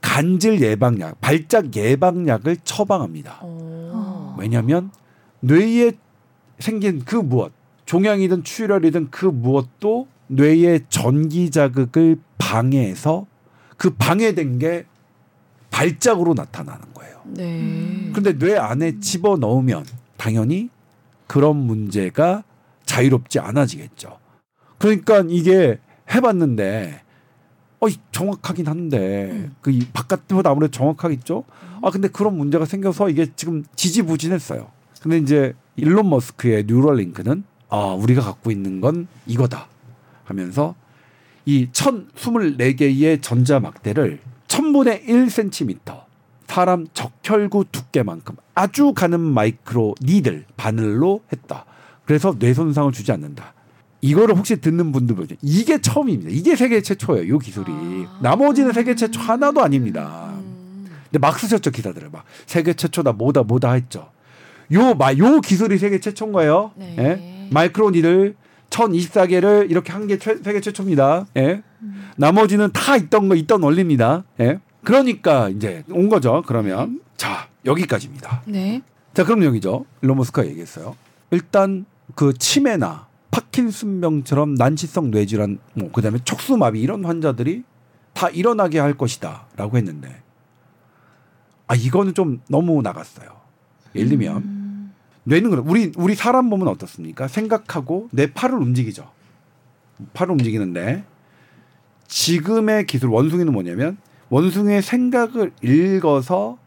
간질 0.00 0.60
예방약, 0.60 1.20
발작 1.20 1.74
예방약을 1.74 2.58
처방합니다. 2.64 3.38
어. 3.42 4.36
왜냐하면 4.38 4.90
뇌에 5.40 5.92
생긴 6.58 7.04
그 7.04 7.16
무엇, 7.16 7.52
종양이든 7.86 8.44
출혈이든 8.44 9.08
그 9.10 9.26
무엇도 9.26 10.08
뇌의 10.26 10.86
전기 10.88 11.50
자극을 11.50 12.18
방해해서 12.38 13.26
그 13.76 13.90
방해된 13.90 14.58
게 14.58 14.84
발작으로 15.74 16.34
나타나는 16.34 16.94
거예요. 16.94 17.20
네. 17.24 18.12
근데 18.14 18.38
뇌 18.38 18.56
안에 18.56 19.00
집어 19.00 19.36
넣으면 19.36 19.84
당연히 20.16 20.70
그런 21.26 21.56
문제가 21.56 22.44
자유롭지 22.86 23.40
않아지겠죠. 23.40 24.18
그러니까 24.78 25.24
이게 25.28 25.80
해봤는데 26.14 27.02
어 27.80 27.86
정확하긴 28.12 28.68
한데 28.68 29.30
음. 29.32 29.56
그이 29.62 29.80
바깥보다 29.92 30.50
아무래도 30.50 30.70
정확하겠죠. 30.70 31.42
아 31.82 31.90
근데 31.90 32.06
그런 32.06 32.38
문제가 32.38 32.66
생겨서 32.66 33.10
이게 33.10 33.26
지금 33.34 33.64
지지부진했어요. 33.74 34.68
근데 35.02 35.18
이제 35.18 35.54
일론 35.74 36.08
머스크의 36.08 36.66
뉴럴링크는 36.68 37.42
아 37.68 37.78
우리가 37.98 38.22
갖고 38.22 38.52
있는 38.52 38.80
건 38.80 39.08
이거다 39.26 39.66
하면서 40.22 40.76
이 41.46 41.68
1024개의 41.72 43.20
전자 43.20 43.58
막대를 43.58 44.20
1000분의 44.48 45.06
1cm 45.06 46.02
사람 46.46 46.86
적혈구 46.94 47.64
두께만큼 47.72 48.36
아주 48.54 48.92
가는 48.94 49.18
마이크로 49.18 49.94
니들 50.02 50.44
바늘로 50.56 51.22
했다. 51.32 51.64
그래서 52.04 52.36
뇌 52.38 52.54
손상을 52.54 52.92
주지 52.92 53.10
않는다. 53.10 53.54
이거를 54.02 54.36
혹시 54.36 54.60
듣는 54.60 54.92
분들 54.92 55.16
보죠. 55.16 55.34
이게 55.42 55.80
처음입니다. 55.80 56.30
이게 56.30 56.54
세계 56.54 56.80
최초예요. 56.82 57.34
이 57.34 57.38
기술이. 57.38 57.66
아. 57.72 58.18
나머지는 58.22 58.72
세계 58.72 58.94
최초 58.94 59.18
하나도 59.20 59.62
아닙니다. 59.62 60.28
음. 60.36 60.86
근데 61.04 61.18
막 61.18 61.38
쓰셨죠 61.38 61.70
기사들을 61.70 62.10
막 62.12 62.24
세계 62.46 62.74
최초다 62.74 63.12
뭐다 63.14 63.42
뭐다 63.44 63.72
했죠. 63.72 64.10
요마요 64.70 65.40
기술이 65.40 65.78
세계 65.78 65.98
최초인 65.98 66.32
거예요. 66.32 66.72
네. 66.76 66.94
예? 66.98 67.48
마이크로 67.50 67.90
니들 67.90 68.36
1024개를 68.70 69.70
이렇게 69.70 69.92
한 69.92 70.06
게 70.06 70.18
세계 70.18 70.60
최초입니다. 70.60 71.26
예? 71.38 71.62
나머지는 72.16 72.70
다 72.72 72.96
있던 72.96 73.28
거 73.28 73.34
있던 73.34 73.62
원리입니다. 73.62 74.24
예? 74.40 74.60
그러니까 74.82 75.48
이제 75.48 75.84
온 75.90 76.08
거죠. 76.08 76.42
그러면 76.46 77.00
자 77.16 77.48
여기까지입니다. 77.64 78.42
네. 78.46 78.82
자, 79.14 79.24
그럼 79.24 79.44
여기죠. 79.44 79.86
일론 80.02 80.16
머스크가 80.16 80.46
얘기했어요. 80.48 80.96
일단 81.30 81.86
그 82.14 82.34
치매나 82.34 83.06
파킨슨병처럼 83.30 84.54
난치성 84.54 85.10
뇌질환, 85.10 85.58
뭐 85.74 85.90
그다음에 85.90 86.18
척수마비 86.24 86.80
이런 86.80 87.04
환자들이 87.04 87.64
다 88.12 88.28
일어나게 88.28 88.78
할 88.78 88.94
것이다라고 88.96 89.76
했는데 89.76 90.22
아 91.66 91.74
이거는 91.74 92.14
좀 92.14 92.40
너무 92.48 92.82
나갔어요. 92.82 93.28
예를 93.94 94.10
들면 94.10 94.92
뇌는 95.24 95.50
그래. 95.50 95.62
우리 95.64 95.92
우리 95.96 96.14
사람 96.14 96.46
몸은 96.46 96.68
어떻습니까? 96.68 97.28
생각하고 97.28 98.08
내 98.12 98.32
팔을 98.32 98.58
움직이죠. 98.58 99.10
팔을 100.12 100.32
움직이는데 100.32 101.04
지금의 102.06 102.86
기술 102.86 103.10
원숭이는 103.10 103.52
뭐냐면 103.52 103.96
원숭이의 104.30 104.82
생각을 104.82 105.52
읽어서 105.62 106.58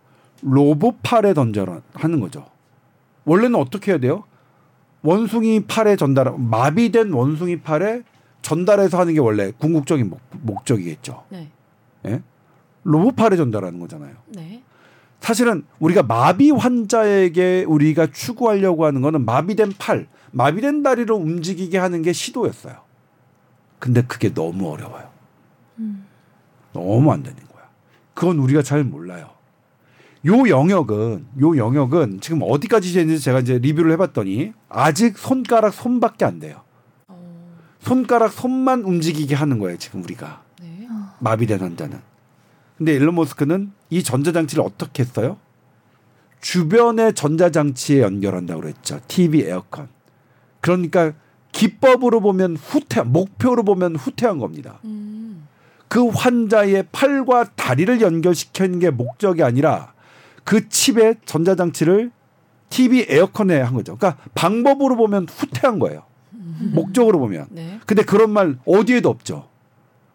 로봇 0.41 0.97
팔에 1.04 1.34
던져 1.34 1.82
하는 1.93 2.19
거죠. 2.19 2.45
원래는 3.26 3.56
어떻게 3.56 3.91
해야 3.91 4.00
돼요? 4.00 4.23
원숭이 5.02 5.65
팔에 5.65 5.95
전달 5.95 6.34
마비된 6.38 7.12
원숭이 7.12 7.60
팔에 7.60 8.04
전달해서 8.41 9.00
하는 9.00 9.13
게 9.13 9.19
원래 9.19 9.52
궁극적인 9.52 10.10
목, 10.10 10.19
목적이겠죠. 10.41 11.23
네. 11.30 11.50
예? 12.06 12.21
로봇 12.84 13.15
팔에 13.15 13.36
전달하는 13.36 13.80
거잖아요. 13.80 14.15
네. 14.28 14.63
사실은 15.19 15.65
우리가 15.80 16.04
마비 16.04 16.52
환자에게 16.52 17.65
우리가 17.67 18.08
추구하려고 18.08 18.86
하는 18.86 19.02
거는 19.02 19.26
마비된 19.26 19.73
팔, 19.78 20.08
마비된 20.32 20.84
다리로 20.84 21.15
움직이게 21.15 21.78
하는 21.78 22.02
게 22.02 22.13
시도였어요. 22.13 22.76
근데 23.80 24.02
그게 24.04 24.34
너무 24.34 24.71
어려워요. 24.71 25.10
너무 26.78 27.12
안 27.12 27.24
되는 27.24 27.38
거야. 27.52 27.63
그건 28.13 28.38
우리가 28.38 28.62
잘 28.62 28.84
몰라요. 28.84 29.32
요 30.26 30.48
영역은 30.48 31.26
요 31.42 31.58
영역은 31.58 32.22
지금 32.22 32.42
어디까지 32.44 32.94
되는지 32.94 33.24
제가 33.24 33.40
이제 33.40 33.58
리뷰를 33.58 33.92
해봤더니 33.94 34.54
아직 34.70 35.18
손가락 35.18 35.74
손밖에 35.74 36.26
안 36.26 36.40
돼요. 36.40 36.62
어, 37.08 37.18
손가락 37.80 38.32
손만 38.32 38.82
움직이게 38.82 39.34
하는 39.34 39.58
거예요. 39.60 39.78
지금 39.78 40.04
우리가 40.04 40.44
네. 40.62 40.88
마비된 41.20 41.60
환자는. 41.60 42.00
근데 42.78 42.94
일론 42.94 43.16
머스크는 43.16 43.72
이 43.90 44.04
전자장치를 44.04 44.63
어떻게 44.63 45.02
했어요? 45.02 45.38
주변의 46.42 47.16
전자장치에 47.16 48.02
연결한다고 48.02 48.62
그랬죠. 48.62 49.00
TV, 49.08 49.42
에어컨. 49.42 49.88
그러니까 50.62 51.13
기법으로 51.52 52.20
보면 52.20 52.56
후퇴, 52.56 53.02
목표로 53.02 53.63
보면 53.63 53.96
후퇴한 53.96 54.38
겁니다. 54.38 54.80
음. 54.86 55.16
그 55.88 56.08
환자의 56.08 56.86
팔과 56.91 57.52
다리를 57.56 58.02
연결시키는 58.02 58.80
게 58.80 58.89
목적이 58.89 59.43
아니라 59.43 59.93
그 60.43 60.67
칩에 60.69 61.15
전자장치를 61.26 62.12
TV, 62.69 63.06
에어컨에 63.08 63.62
한 63.62 63.73
거죠. 63.73 63.97
그러니까 63.97 64.21
방법으로 64.36 64.97
보면 64.97 65.28
후퇴한 65.30 65.80
거예요. 65.80 66.04
목적으로 66.73 67.19
보면. 67.19 67.47
네. 67.50 67.80
근데 67.86 68.04
그런 68.04 68.30
말 68.32 68.58
어디에도 68.65 69.10
없죠. 69.10 69.47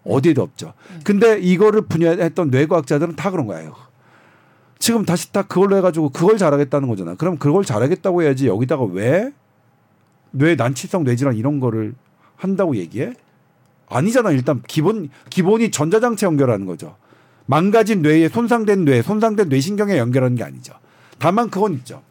어디에도 0.04 0.42
없죠. 0.42 0.74
근데 1.04 1.38
이거를 1.38 1.82
분야했던 1.82 2.50
뇌과학자들은 2.50 3.16
다 3.16 3.30
그런 3.30 3.46
거예요. 3.46 3.74
지금 4.78 5.04
다시 5.04 5.32
다 5.32 5.42
그걸로 5.42 5.76
해가지고 5.76 6.10
그걸 6.10 6.36
잘하겠다는 6.36 6.88
거잖아. 6.88 7.14
그럼 7.14 7.38
그걸 7.38 7.64
잘하겠다고 7.64 8.22
해야지 8.22 8.48
여기다가 8.48 8.84
왜 8.84 9.32
뇌 10.32 10.56
난치성 10.56 11.04
뇌질환 11.04 11.36
이런 11.36 11.60
거를 11.60 11.94
한다고 12.36 12.76
얘기해? 12.76 13.14
아니잖아. 13.92 14.30
일단 14.30 14.62
기본 14.66 15.08
기본이 15.30 15.70
전자장치 15.70 16.24
연결하는 16.24 16.66
거죠. 16.66 16.96
망가진 17.46 18.02
뇌에 18.02 18.28
손상된 18.28 18.84
뇌, 18.84 19.02
손상된 19.02 19.48
뇌신경에 19.48 19.98
연결하는 19.98 20.36
게 20.36 20.44
아니죠. 20.44 20.74
다만 21.18 21.50
그건 21.50 21.74
있죠. 21.74 22.02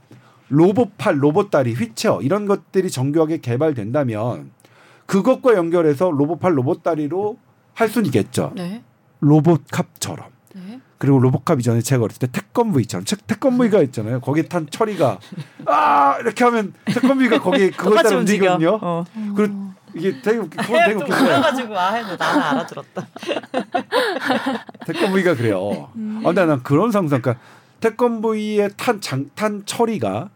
로봇 0.49 0.97
팔, 0.97 1.23
로봇 1.23 1.49
다리, 1.49 1.73
휘체어 1.73 2.21
이런 2.21 2.45
것들이 2.45 2.89
정교하게 2.89 3.37
개발된다면 3.39 4.51
그것과 5.05 5.55
연결해서 5.55 6.11
로봇 6.11 6.39
팔, 6.39 6.57
로봇 6.57 6.83
다리로 6.83 7.37
할 7.73 7.87
수는 7.89 8.05
있겠죠. 8.07 8.51
네. 8.55 8.83
로봇캅처럼. 9.21 10.27
네. 10.55 10.79
그리고 10.97 11.19
로봇캅 11.19 11.59
이전에 11.59 11.81
제가 11.81 12.03
어렸을 12.03 12.19
때 12.19 12.27
태권브이처럼 12.31 13.05
태- 13.05 13.15
태권브이가 13.25 13.81
있잖아요. 13.83 14.19
거기에 14.19 14.43
탄 14.43 14.67
처리가 14.69 15.19
아 15.65 16.17
이렇게 16.19 16.43
하면 16.43 16.73
태권브이가 16.85 17.39
거기 17.41 17.71
그걸 17.71 18.03
따라. 18.03 18.17
움직이거든요. 18.17 18.77
어. 18.81 19.03
그리고 19.35 19.71
이게 19.95 20.21
되게 20.21 20.37
웃기, 20.37 20.57
그건 20.57 20.79
되게 20.85 20.93
또 20.93 20.99
웃겼어요. 21.01 21.25
그래가지고 21.27 21.77
아 21.79 21.93
해도 21.93 22.15
나는 22.15 22.41
알아들었다. 22.41 23.07
태권브이가 24.85 25.35
그래요. 25.35 25.89
아, 25.93 26.23
근데 26.23 26.45
난 26.45 26.63
그런 26.63 26.91
상상, 26.91 27.21
그러니까 27.21 27.43
태권브이의 27.79 28.71
탄, 28.77 29.01
장, 29.01 29.29
탄 29.35 29.63
처리가 29.65 30.29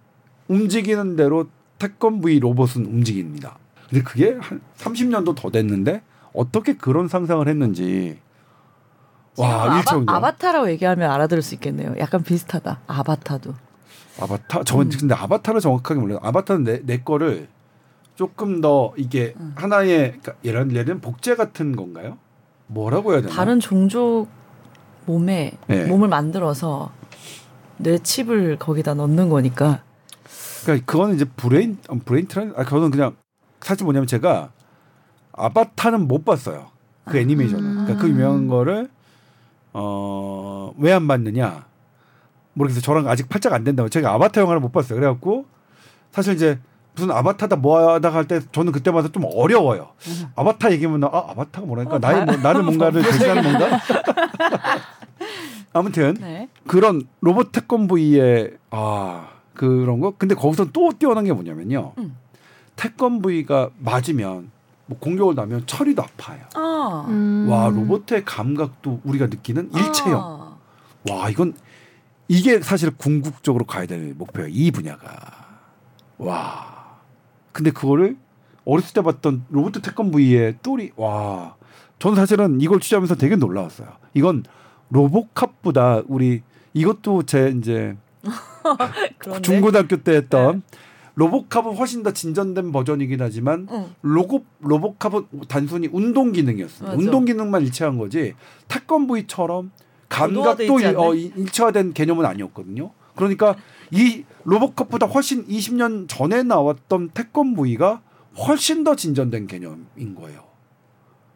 움직이는 0.48 1.16
대로 1.16 1.48
태권브이 1.80 2.40
로봇은 2.40 2.86
움직입니다. 2.86 3.58
근데 3.90 4.04
그게 4.04 4.38
한 4.40 4.62
30년도 4.78 5.36
더 5.36 5.52
됐는데 5.52 6.02
어떻게 6.34 6.76
그런 6.76 7.08
상상을 7.08 7.48
했는지 7.48 8.20
와 9.38 9.80
아바, 9.80 10.04
아바타라고 10.08 10.70
얘기하면 10.72 11.12
알아들을 11.12 11.42
수 11.44 11.56
있겠네요. 11.56 11.94
약간 12.00 12.24
비슷하다. 12.24 12.82
아바타도. 12.88 13.54
아바타 14.20 14.64
저는 14.64 14.90
근데 14.90 15.14
아바타를 15.14 15.60
정확하게 15.60 16.00
몰라요. 16.00 16.20
아바타는 16.24 16.64
내, 16.64 16.82
내 16.84 17.00
거를 17.02 17.48
조금 18.16 18.62
더 18.62 18.94
이게 18.98 19.34
하나의 19.56 20.20
그러니까 20.22 20.34
예를 20.44 20.68
들면 20.68 21.02
복제 21.02 21.36
같은 21.36 21.76
건가요? 21.76 22.18
뭐라고 22.68 23.14
해야 23.14 23.22
되나? 23.22 23.34
다른 23.34 23.60
종족 23.60 24.28
몸에 25.06 25.58
네. 25.68 25.86
몸을 25.86 26.08
만들어서 26.08 26.92
뇌 27.78 27.98
칩을 28.00 28.58
거기다 28.58 28.94
넣는 28.94 29.30
거니까. 29.30 29.84
그러니까 30.64 30.86
그거는 30.92 31.16
이제 31.16 31.26
brain 31.26 31.78
어, 31.90 32.00
brain 32.04 32.28
trans 32.28 32.54
아 32.56 32.64
그거는 32.64 32.90
그냥 32.90 33.16
사실 33.62 33.84
뭐냐면 33.84 34.08
제가 34.08 34.52
아바타는 35.34 36.08
못 36.08 36.24
봤어요. 36.26 36.68
그 37.06 37.18
애니메이션은. 37.20 37.72
그러니까 37.86 37.98
그 38.02 38.10
유명한 38.10 38.48
거를 38.48 38.90
어 39.74 40.74
왜 40.78 40.92
안 40.94 41.08
봤느냐? 41.08 41.66
모르겠어요. 42.54 42.82
저랑 42.82 43.08
아직 43.08 43.28
팔짝 43.30 43.54
안 43.54 43.64
된다고. 43.64 43.90
제가 43.90 44.14
아바타 44.14 44.42
영화를 44.42 44.62
못 44.62 44.72
봤어요. 44.72 44.98
그래갖고 45.00 45.46
사실 46.12 46.34
이제 46.34 46.60
무슨 46.96 47.12
아바타다 47.12 47.58
뭐하다 47.58 48.10
할 48.14 48.26
때 48.26 48.40
저는 48.52 48.72
그때마다 48.72 49.10
좀 49.10 49.26
어려워요. 49.36 49.90
아바타 50.36 50.72
얘기하면 50.72 51.02
나, 51.02 51.08
아 51.12 51.32
아바타가 51.32 51.68
뭐라니까 51.68 52.00
나의 52.00 52.26
뭐, 52.26 52.36
나를 52.38 52.64
뭔가를 52.64 53.02
대신하는 53.04 53.44
건가? 53.44 53.80
아무튼 55.74 56.14
네. 56.20 56.48
그런 56.68 57.04
로봇 57.22 57.52
태권브이의 57.52 58.58
아 58.72 59.28
그런 59.54 60.00
거 60.00 60.14
근데 60.18 60.34
거기서 60.36 60.72
또 60.72 60.92
뛰어난 60.98 61.26
게 61.26 61.34
뭐냐면요 61.34 61.94
음. 61.98 62.16
태권브이가 62.78 63.72
맞으면 63.80 64.52
뭐 64.86 64.98
공격을 65.00 65.36
나면 65.36 65.66
처리도 65.66 66.02
아파요 66.02 66.40
아. 66.56 67.06
음. 67.10 67.48
와 67.50 67.68
로봇의 67.70 68.24
감각도 68.24 69.02
우리가 69.04 69.28
느끼는 69.28 69.72
일체형 69.74 70.22
아. 70.22 70.58
와 71.10 71.30
이건 71.30 71.54
이게 72.28 72.60
사실 72.62 72.92
궁극적으로 72.92 73.66
가야 73.66 73.86
될 73.86 74.14
목표예요 74.18 74.50
이 74.52 74.72
분야가 74.72 75.08
와 76.18 76.75
근데 77.56 77.72
그거를 77.72 78.18
어렸을 78.66 78.94
때 78.94 79.02
봤던 79.02 79.46
로봇 79.50 79.82
태권브이의 79.82 80.58
똘이 80.62 80.92
와 80.98 81.56
저는 82.00 82.18
사실은 82.18 82.60
이걸 82.60 82.82
취재하면서 82.82 83.16
되게 83.16 83.38
놀라웠어요 83.38 83.88
이건 84.14 84.44
로봇캅보다 84.90 86.02
우리 86.08 86.44
이것도 86.74 87.24
제 87.24 87.54
이제? 87.58 87.96
중고등학교 89.42 89.96
때 90.04 90.16
했던 90.18 90.64
로봇캅은 91.14 91.78
훨씬 91.78 92.04
더 92.04 92.12
진전된 92.12 92.74
버전이긴 92.74 93.22
하지만 93.22 93.68
응. 93.72 93.86
로고 94.02 94.44
로봇캅은 94.60 95.28
단순히 95.48 95.88
운동 95.94 96.34
기능이었어요. 96.34 96.92
운동 96.98 97.24
기능만 97.24 97.62
일체한 97.62 97.98
거지 97.98 98.34
태권브이처럼 98.68 99.72
고도화돼 100.10 100.34
감각도 100.44 100.64
있지 100.64 100.74
일, 100.90 100.98
어, 100.98 101.04
않나요? 101.04 101.14
일- 101.14 101.32
일체화된 101.38 101.94
개념은 101.94 102.26
아니었거든요. 102.26 102.92
그러니까 103.16 103.56
이 103.96 104.26
로봇캅보다 104.44 105.06
훨씬 105.08 105.48
20년 105.48 106.08
전에 106.10 106.44
나왔던 106.44 107.10
태권브이가 107.10 108.02
훨씬 108.48 108.84
더 108.84 108.96
진전된 108.96 109.48
개념인 109.48 110.16
거예요. 110.16 110.44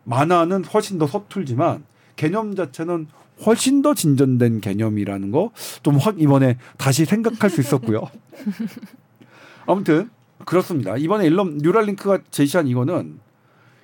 만화는 0.04 0.66
훨씬 0.66 0.98
더 1.00 1.08
서툴지만 1.08 1.86
개념 2.18 2.56
자체는 2.56 3.08
훨씬 3.46 3.82
더 3.82 3.94
진전된 3.94 4.60
개념이라는 4.60 5.32
거 5.32 5.52
좀 5.84 5.96
확 5.98 6.20
이번에 6.22 6.58
다시 6.78 7.06
생각할 7.06 7.50
수 7.50 7.62
있었고요. 7.62 8.10
아무튼 9.66 10.10
그렇습니다. 10.46 10.98
이번에 10.98 11.26
일럼 11.26 11.58
뉴랄링크가 11.60 12.20
제시한 12.32 12.68
이거는 12.68 13.20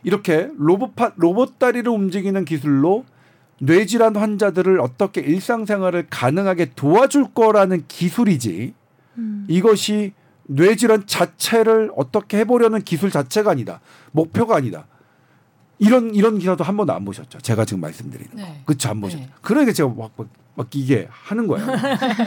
이렇게 0.03 0.49
로봇파, 0.57 1.13
로봇 1.15 1.57
다리를 1.59 1.89
움직이는 1.91 2.43
기술로 2.45 3.05
뇌질환 3.59 4.15
환자들을 4.15 4.79
어떻게 4.79 5.21
일상생활을 5.21 6.07
가능하게 6.09 6.71
도와줄 6.75 7.33
거라는 7.33 7.85
기술이지 7.87 8.73
음. 9.17 9.45
이것이 9.49 10.13
뇌질환 10.47 11.07
자체를 11.07 11.91
어떻게 11.95 12.37
해보려는 12.39 12.81
기술 12.81 13.09
자체가 13.11 13.51
아니다. 13.51 13.79
목표가 14.11 14.57
아니다. 14.57 14.87
이런 15.79 16.13
이런 16.13 16.39
기사도 16.39 16.63
한 16.63 16.77
번도 16.77 16.93
안 16.93 17.03
보셨죠. 17.03 17.39
제가 17.39 17.65
지금 17.65 17.81
말씀드리는 17.81 18.31
거. 18.31 18.37
네. 18.37 18.61
그렇죠. 18.65 18.89
안 18.89 19.01
보셨죠. 19.01 19.23
네. 19.23 19.29
그러니까 19.41 19.73
제가 19.73 19.89
막, 19.89 20.11
막 20.15 20.45
막 20.55 20.73
이게 20.73 21.07
하는 21.11 21.47
거예요. 21.47 21.67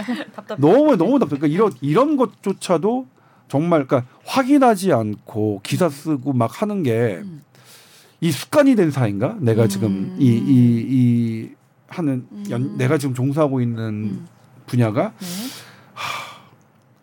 너무 0.58 0.96
너무 0.96 1.18
답답. 1.18 1.36
그러니까 1.40 1.46
이런 1.46 1.72
이런 1.80 2.16
것조차도 2.16 3.06
정말 3.48 3.86
그러니까 3.86 4.10
확인하지 4.24 4.92
않고 4.92 5.60
기사 5.62 5.88
쓰고 5.88 6.34
막 6.34 6.60
하는 6.62 6.82
게 6.82 7.22
이 8.20 8.28
음. 8.28 8.30
습관이 8.30 8.74
된 8.76 8.90
사인가? 8.90 9.36
내가 9.40 9.68
지금 9.68 9.88
음. 9.88 10.16
이이 10.18 10.42
이 10.88 11.50
하는 11.88 12.26
연, 12.50 12.62
음. 12.62 12.76
내가 12.78 12.98
지금 12.98 13.14
종사하고 13.14 13.60
있는 13.60 13.88
음. 13.88 14.26
분야가 14.66 15.12
네. 15.18 15.26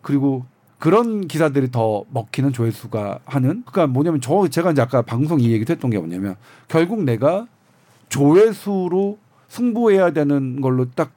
그리고 0.02 0.46
그런 0.78 1.28
기사들이 1.28 1.72
더 1.72 2.04
먹히는 2.10 2.54
조회수가 2.54 3.20
하는 3.26 3.64
그러니까 3.66 3.88
뭐냐면 3.88 4.22
저 4.22 4.48
제가 4.48 4.72
이제 4.72 4.82
아까 4.82 5.02
방송 5.02 5.40
이 5.40 5.52
얘기도 5.52 5.74
했던 5.74 5.90
게 5.90 5.98
뭐냐면 5.98 6.36
결국 6.68 7.04
내가 7.04 7.48
조회수로 8.10 9.18
승부해야 9.48 10.12
되는 10.12 10.62
걸로 10.62 10.90
딱 10.92 11.12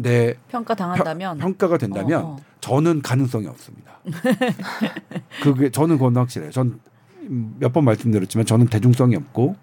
내 0.00 0.34
평가 0.48 0.74
당한다면 0.74 1.38
평 1.38 1.54
가가 1.54 1.76
된다면 1.76 2.22
어, 2.22 2.26
어. 2.28 2.36
저는 2.60 3.02
가능성이 3.02 3.46
없습니다. 3.46 3.98
그게 5.42 5.70
저는 5.70 5.98
그건 5.98 6.16
확실해요. 6.16 6.50
전 6.50 6.80
몇 7.30 7.72
번 7.72 7.84
말씀드렸지만 7.84 8.44
저는 8.44 8.66
대중성이 8.66 9.16
없고 9.16 9.56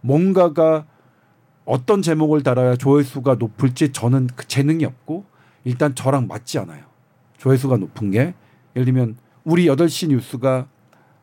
뭔가가 0.00 0.84
어떤 1.64 2.02
제목을 2.02 2.42
달아야 2.42 2.76
조회수가 2.76 3.36
높을지 3.36 3.92
저는 3.92 4.28
그 4.34 4.46
재능이 4.46 4.84
없고 4.84 5.24
일단 5.64 5.94
저랑 5.94 6.26
맞지 6.26 6.58
않아요. 6.58 6.84
조회수가 7.38 7.76
높은 7.78 8.10
게 8.10 8.34
예를 8.76 8.84
들면 8.84 9.16
우리 9.44 9.66
8시 9.66 10.08
뉴스가 10.08 10.66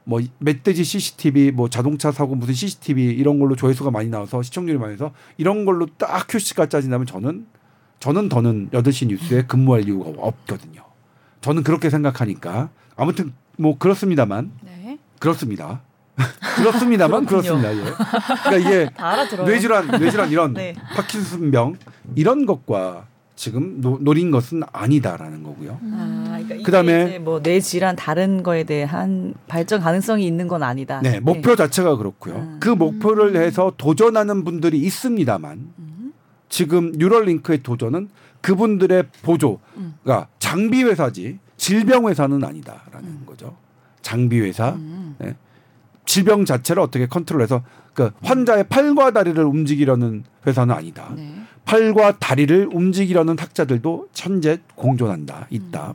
뭐 0.03 0.19
멧돼지 0.39 0.83
CCTV 0.83 1.51
뭐 1.51 1.69
자동차 1.69 2.11
사고 2.11 2.35
무슨 2.35 2.53
CCTV 2.53 3.05
이런 3.05 3.39
걸로 3.39 3.55
조회수가 3.55 3.91
많이 3.91 4.09
나와서 4.09 4.41
시청률이 4.41 4.79
많이 4.79 4.93
나서 4.93 5.13
이런 5.37 5.65
걸로 5.65 5.85
딱 5.97 6.25
큐시가 6.27 6.69
짜진다면 6.69 7.05
저는 7.05 7.45
저는 7.99 8.29
더는 8.29 8.69
8시 8.71 9.07
뉴스에 9.07 9.43
근무할 9.43 9.85
이유가 9.87 10.09
없거든요. 10.17 10.83
저는 11.41 11.63
그렇게 11.63 11.89
생각하니까 11.89 12.69
아무튼 12.95 13.33
뭐 13.57 13.77
그렇습니다만 13.77 14.51
네. 14.63 14.70
그렇습니다. 15.21 15.81
그렇습니다만. 16.57 17.25
그렇습니다. 17.25 17.73
예. 17.73 17.81
그러니까 18.43 18.57
이게. 18.57 18.89
뇌질환, 19.45 19.87
뇌질환 19.99 20.29
이런 20.31 20.53
네. 20.55 20.73
파킨슨병 20.95 21.75
이런 22.15 22.45
것과 22.45 23.05
지금 23.35 23.79
노, 23.81 23.97
노린 24.01 24.29
것은 24.31 24.61
아니다라는 24.71 25.43
거고요. 25.43 25.79
아, 25.93 26.39
그러니까 26.47 26.69
그다음에- 26.69 27.07
이제 27.07 27.19
뭐뇌 27.19 27.59
질환 27.59 27.95
다른 27.95 28.43
거에 28.43 28.63
대한 28.63 29.33
발전 29.47 29.79
가능성이 29.79 30.25
있는 30.27 30.47
건 30.47 30.63
아니다. 30.63 30.99
네, 31.01 31.19
목표 31.19 31.55
자체가 31.55 31.95
그렇고요. 31.97 32.35
음. 32.35 32.57
그 32.59 32.69
목표를 32.69 33.35
해서 33.37 33.73
도전하는 33.77 34.43
분들이 34.43 34.79
있습니다만 34.79 35.69
음. 35.79 36.13
지금 36.49 36.91
뉴럴링크의 36.95 37.63
도전은 37.63 38.09
그분들의 38.41 39.03
보조가 39.21 40.27
장비 40.39 40.83
회사지 40.83 41.39
질병 41.57 42.07
회사는 42.07 42.43
아니다라는 42.43 43.25
거죠. 43.25 43.55
장비 44.01 44.39
회사 44.41 44.71
음. 44.71 45.15
네. 45.19 45.35
질병 46.05 46.45
자체를 46.45 46.81
어떻게 46.81 47.07
컨트롤해서 47.07 47.63
그 47.93 48.11
환자의 48.23 48.65
팔과 48.65 49.11
다리를 49.11 49.43
움직이려는 49.43 50.23
회사는 50.45 50.73
아니다. 50.73 51.11
네. 51.15 51.33
팔과 51.65 52.19
다리를 52.19 52.69
움직이려는 52.71 53.37
학자들도 53.37 54.09
현재 54.15 54.59
공존한다 54.75 55.47
있다. 55.49 55.93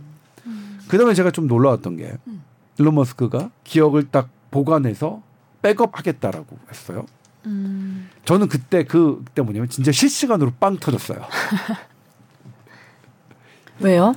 그다음에 0.89 1.15
제가 1.15 1.31
좀 1.31 1.47
놀라웠던 1.47 1.97
게 1.97 2.13
음. 2.27 2.43
일론 2.79 2.95
머스크가 2.95 3.51
기억을 3.65 4.09
딱 4.11 4.29
보관해서 4.51 5.23
백업하겠다라고 5.63 6.59
했어요. 6.71 7.07
음. 7.47 8.09
저는 8.25 8.49
그때 8.49 8.85
그 8.85 9.23
그때 9.25 9.43
뭐냐면 9.43 9.69
진짜 9.69 9.93
실시간으로 9.93 10.53
빵 10.61 10.77
터졌어요. 10.77 11.21
왜요? 13.81 14.15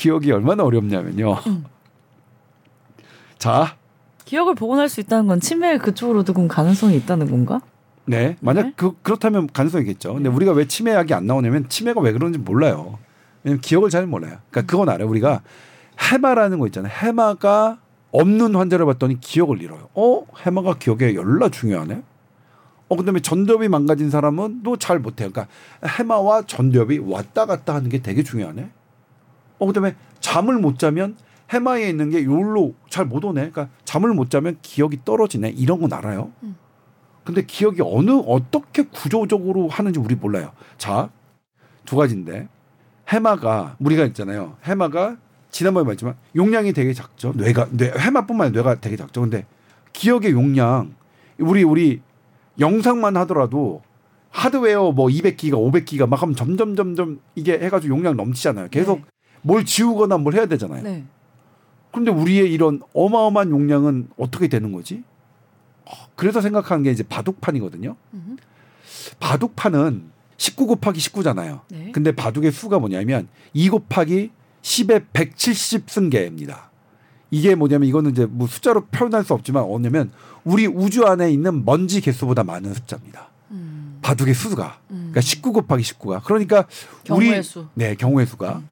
기억이 0.00 0.32
얼마나 0.32 0.64
어렵냐면요. 0.64 1.32
음. 1.46 1.64
자, 3.36 3.76
기억을 4.24 4.54
복원할 4.54 4.88
수 4.88 5.00
있다는 5.00 5.26
건 5.26 5.40
치매 5.40 5.76
그쪽으로도 5.76 6.32
그럼 6.32 6.48
가능성이 6.48 6.96
있다는 6.96 7.30
건가? 7.30 7.60
네 8.06 8.36
만약 8.40 8.62
네. 8.62 8.72
그 8.76 8.94
그렇다면 9.02 9.48
가능성이겠죠. 9.52 10.14
근데 10.14 10.30
우리가 10.30 10.52
왜 10.52 10.66
치매약이 10.66 11.12
안 11.12 11.26
나오냐면 11.26 11.68
치매가 11.68 12.00
왜 12.00 12.12
그런지 12.12 12.38
몰라요. 12.38 12.98
왜냐면 13.44 13.60
기억을 13.60 13.90
잘 13.90 14.06
몰라요. 14.06 14.38
그러니까 14.50 14.70
그건 14.70 14.88
알아요. 14.88 15.06
우리가 15.06 15.42
해마라는 16.12 16.58
거 16.58 16.66
있잖아요. 16.68 16.90
해마가 16.92 17.78
없는 18.10 18.54
환자를 18.56 18.86
봤더니 18.86 19.20
기억을 19.20 19.60
잃어요. 19.60 19.88
어? 19.94 20.24
해마가 20.44 20.74
기억에 20.78 21.14
열나 21.14 21.50
중요하네. 21.50 22.02
어 22.88 22.96
그다음에 22.96 23.20
전두엽이 23.20 23.68
망가진 23.68 24.08
사람은 24.10 24.62
또 24.62 24.76
잘 24.78 24.98
못해요. 24.98 25.30
그러니까 25.30 25.52
해마와 25.86 26.42
전두엽이 26.46 27.00
왔다 27.00 27.44
갔다 27.44 27.74
하는 27.74 27.90
게 27.90 28.00
되게 28.00 28.22
중요하네. 28.22 28.70
어 29.60 29.66
그다음에 29.66 29.94
잠을 30.18 30.58
못 30.58 30.78
자면 30.78 31.16
해마에 31.50 31.88
있는 31.88 32.10
게 32.10 32.24
요로 32.24 32.74
잘 32.88 33.06
못 33.06 33.24
오네. 33.24 33.50
그러니까 33.50 33.68
잠을 33.84 34.12
못 34.14 34.30
자면 34.30 34.56
기억이 34.62 35.00
떨어지네. 35.04 35.50
이런 35.50 35.80
건 35.80 35.92
알아요. 35.92 36.32
근데 37.24 37.42
기억이 37.44 37.80
어느 37.84 38.10
어떻게 38.26 38.82
구조적으로 38.84 39.68
하는지 39.68 40.00
우리 40.00 40.14
몰라요. 40.14 40.52
자, 40.78 41.10
두 41.84 41.96
가지인데 41.96 42.48
해마가 43.08 43.76
우리가 43.78 44.04
있잖아요. 44.06 44.56
해마가 44.64 45.16
지난번에 45.50 45.84
말했지만 45.84 46.14
용량이 46.36 46.72
되게 46.72 46.92
작죠. 46.92 47.32
뇌가 47.36 47.68
뇌 47.70 47.92
해마뿐만 47.96 48.48
아니라 48.48 48.62
뇌가 48.62 48.80
되게 48.80 48.96
작죠. 48.96 49.20
근데 49.20 49.44
기억의 49.92 50.32
용량 50.32 50.94
우리 51.38 51.62
우리 51.64 52.00
영상만 52.58 53.16
하더라도 53.18 53.82
하드웨어 54.30 54.92
뭐 54.92 55.08
200기가 55.08 55.54
500기가 55.54 56.08
막 56.08 56.22
하면 56.22 56.36
점점 56.36 56.76
점점 56.76 57.20
이게 57.34 57.58
해가지고 57.58 57.92
용량 57.94 58.16
넘치잖아요. 58.16 58.68
계속 58.70 58.98
네. 58.98 59.04
뭘 59.42 59.64
지우거나 59.64 60.18
뭘 60.18 60.34
해야 60.34 60.46
되잖아요. 60.46 60.82
네. 60.82 61.04
근데 61.92 62.10
우리의 62.10 62.52
이런 62.52 62.82
어마어마한 62.94 63.50
용량은 63.50 64.08
어떻게 64.16 64.48
되는 64.48 64.72
거지? 64.72 65.02
어, 65.84 65.92
그래서 66.14 66.40
생각하는 66.40 66.84
게 66.84 66.90
이제 66.90 67.02
바둑판이거든요. 67.02 67.96
음. 68.14 68.36
바둑판은 69.18 70.10
19 70.36 70.66
곱하기 70.66 71.00
19잖아요. 71.00 71.60
네. 71.68 71.90
근데 71.92 72.12
바둑의 72.12 72.52
수가 72.52 72.78
뭐냐면 72.78 73.28
2 73.52 73.68
곱하기 73.68 74.30
10의 74.62 75.04
170 75.12 75.90
승계입니다. 75.90 76.70
이게 77.30 77.54
뭐냐면 77.54 77.88
이거는 77.88 78.12
이제 78.12 78.26
뭐 78.26 78.46
숫자로 78.46 78.86
표현할 78.86 79.24
수 79.24 79.34
없지만 79.34 79.64
뭐냐면 79.64 80.10
우리 80.44 80.66
우주 80.66 81.04
안에 81.04 81.30
있는 81.30 81.64
먼지 81.64 82.00
개수보다 82.00 82.44
많은 82.44 82.74
숫자입니다. 82.74 83.28
음. 83.50 83.98
바둑의 84.02 84.34
수가. 84.34 84.80
그러니까 84.88 85.20
19 85.20 85.52
곱하기 85.52 85.82
19가. 85.82 86.22
그러니까 86.24 86.66
경우의 87.04 87.28
우리 87.30 87.42
수. 87.42 87.66
네, 87.74 87.94
경우의 87.94 88.26
수가. 88.26 88.62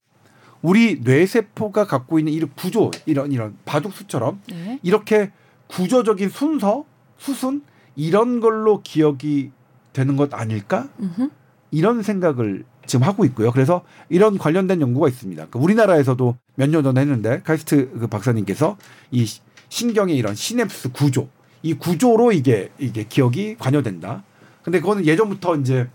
우리 0.62 1.01
뇌세포가 1.03 1.87
갖고 1.87 2.18
있는 2.18 2.33
이런 2.33 2.51
구조, 2.57 2.90
이런 3.07 3.33
이런 3.33 3.57
바둑 3.64 3.92
수처럼 3.92 4.40
네. 4.51 4.79
이렇게 4.83 5.31
구조적인 5.68 6.29
순서, 6.31 6.85
수순 7.16 7.62
이런 7.97 8.40
걸로 8.40 8.81
기억이 8.83 9.51
되는 9.92 10.16
것 10.16 10.33
아닐까? 10.35 10.88
음흠. 11.01 11.31
이런 11.71 12.03
생각을 12.03 12.64
지금 12.87 13.07
하고 13.07 13.25
있고요. 13.27 13.53
그래서 13.53 13.83
이런 14.09 14.38
관련된 14.38 14.81
연구가 14.81 15.09
있습니다. 15.09 15.49
그 15.51 15.59
우리나라에서도 15.59 16.37
몇 16.55 16.71
년 16.71 16.83
전에 16.83 17.01
했는데 17.03 17.40
카이스트 17.44 17.90
그 17.90 18.07
박사님께서 18.07 18.77
이 19.11 19.27
시- 19.27 19.40
신경의 19.68 20.16
이런 20.16 20.35
시냅스 20.35 20.92
구조, 20.92 21.29
이 21.62 21.75
구조로 21.75 22.33
이게 22.33 22.71
이게 22.79 23.05
기억이 23.05 23.57
관여된다. 23.59 24.25
근데 24.62 24.81
그거는 24.81 25.05
예전부터 25.07 25.57
이제 25.57 25.88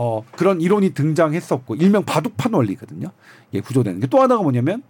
어 0.00 0.22
그런 0.36 0.60
이론이 0.60 0.94
등장했었고 0.94 1.74
일명 1.74 2.04
바둑판 2.04 2.54
원리거든요. 2.54 3.10
이게 3.50 3.60
구조되는 3.60 3.98
게 4.00 4.06
또 4.06 4.20
하나가 4.22 4.42
뭐냐면 4.42 4.82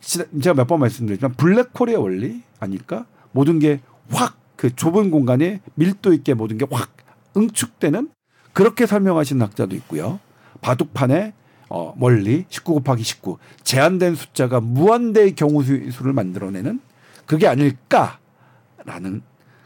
지- 0.00 0.24
제가 0.40 0.54
몇 0.54 0.66
번 0.66 0.80
말씀드렸지만 0.80 1.34
블랙홀의 1.34 1.96
원리 1.96 2.42
아닐까? 2.58 3.04
모든 3.32 3.58
게 3.58 3.80
확 4.10 4.36
그 4.56 4.74
좁은 4.74 5.10
공간에 5.10 5.60
밀도 5.74 6.14
있게 6.14 6.32
모든 6.32 6.56
게 6.56 6.64
확 6.70 6.88
응축되는 7.36 8.08
그렇게 8.54 8.86
설명하시는 8.86 9.42
학자도 9.42 9.76
있고요. 9.76 10.18
바둑판의 10.62 11.34
어, 11.68 11.94
원리 12.00 12.46
19 12.48 12.72
곱하기 12.74 13.02
19 13.02 13.36
제한된 13.62 14.14
숫자가 14.14 14.60
무한대의 14.60 15.34
경우 15.34 15.62
수- 15.62 15.90
수를 15.90 16.14
만들어내는 16.14 16.80
그게 17.26 17.46
아닐까라는 17.46 19.20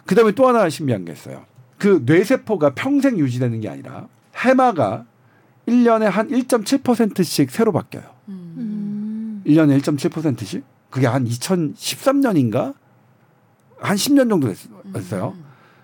그다음에 0.06 0.32
또 0.32 0.48
하나 0.48 0.68
신비한 0.68 1.04
게 1.04 1.12
있어요. 1.12 1.44
그 1.78 2.02
뇌세포가 2.04 2.74
평생 2.74 3.18
유지되는 3.18 3.60
게 3.60 3.68
아니라 3.68 4.08
해마가 4.40 5.04
1년에 5.68 6.04
한 6.04 6.28
1.7%씩 6.28 7.50
새로 7.50 7.72
바뀌어요. 7.72 8.04
음. 8.28 9.42
1년에 9.46 9.80
1.7%씩? 9.80 10.62
그게 10.90 11.06
한 11.06 11.24
2013년인가? 11.26 12.74
한 13.80 13.96
10년 13.96 14.28
정도 14.28 14.48
됐- 14.48 14.58
됐어요. 14.92 15.34